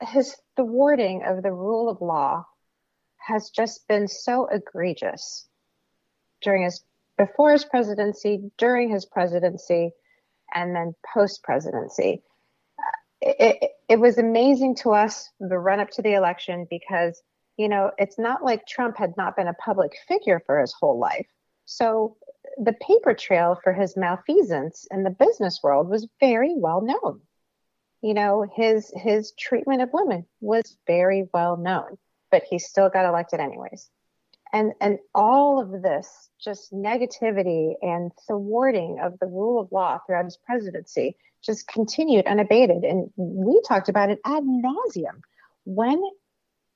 [0.08, 2.44] his thwarting of the rule of law
[3.18, 5.46] has just been so egregious
[6.42, 6.82] during his,
[7.16, 9.92] before his presidency, during his presidency,
[10.52, 12.22] and then post presidency.
[13.22, 17.22] It, it, was amazing to us the run up to the election because
[17.60, 20.98] you know, it's not like Trump had not been a public figure for his whole
[20.98, 21.26] life.
[21.66, 22.16] So
[22.56, 27.20] the paper trail for his malfeasance in the business world was very well known.
[28.00, 31.98] You know, his his treatment of women was very well known,
[32.30, 33.90] but he still got elected anyways.
[34.52, 40.24] And and all of this just negativity and thwarting of the rule of law throughout
[40.24, 42.84] his presidency just continued unabated.
[42.84, 45.20] And we talked about it ad nauseum.
[45.64, 46.02] When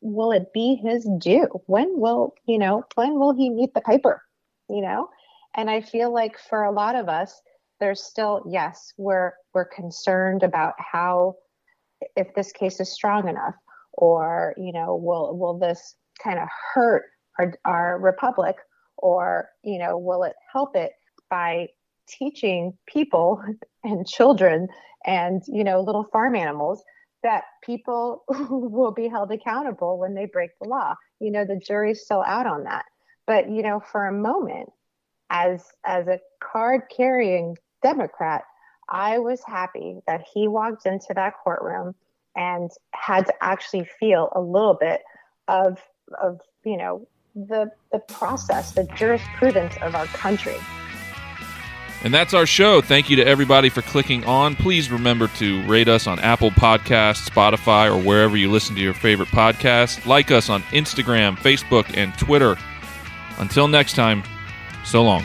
[0.00, 1.48] will it be his due?
[1.66, 4.22] When will, you know, when will he meet the piper?
[4.68, 5.08] You know?
[5.56, 7.40] And I feel like for a lot of us,
[7.80, 11.36] there's still, yes, we're we're concerned about how
[12.16, 13.54] if this case is strong enough,
[13.92, 17.04] or, you know, will will this kind of hurt
[17.38, 18.56] our our republic,
[18.98, 20.92] or, you know, will it help it
[21.30, 21.68] by
[22.08, 23.42] teaching people
[23.84, 24.68] and children
[25.06, 26.82] and, you know, little farm animals
[27.22, 30.94] that people will be held accountable when they break the law.
[31.20, 32.84] You know, the jury's still out on that.
[33.26, 34.70] But, you know, for a moment,
[35.30, 38.44] as as a card carrying Democrat,
[38.88, 41.94] I was happy that he walked into that courtroom
[42.36, 45.00] and had to actually feel a little bit
[45.48, 45.78] of
[46.22, 50.56] of, you know, the the process, the jurisprudence of our country.
[52.02, 52.82] And that's our show.
[52.82, 54.56] Thank you to everybody for clicking on.
[54.56, 58.92] Please remember to rate us on Apple Podcasts, Spotify, or wherever you listen to your
[58.92, 60.04] favorite podcast.
[60.04, 62.56] Like us on Instagram, Facebook, and Twitter.
[63.38, 64.22] Until next time,
[64.84, 65.24] so long.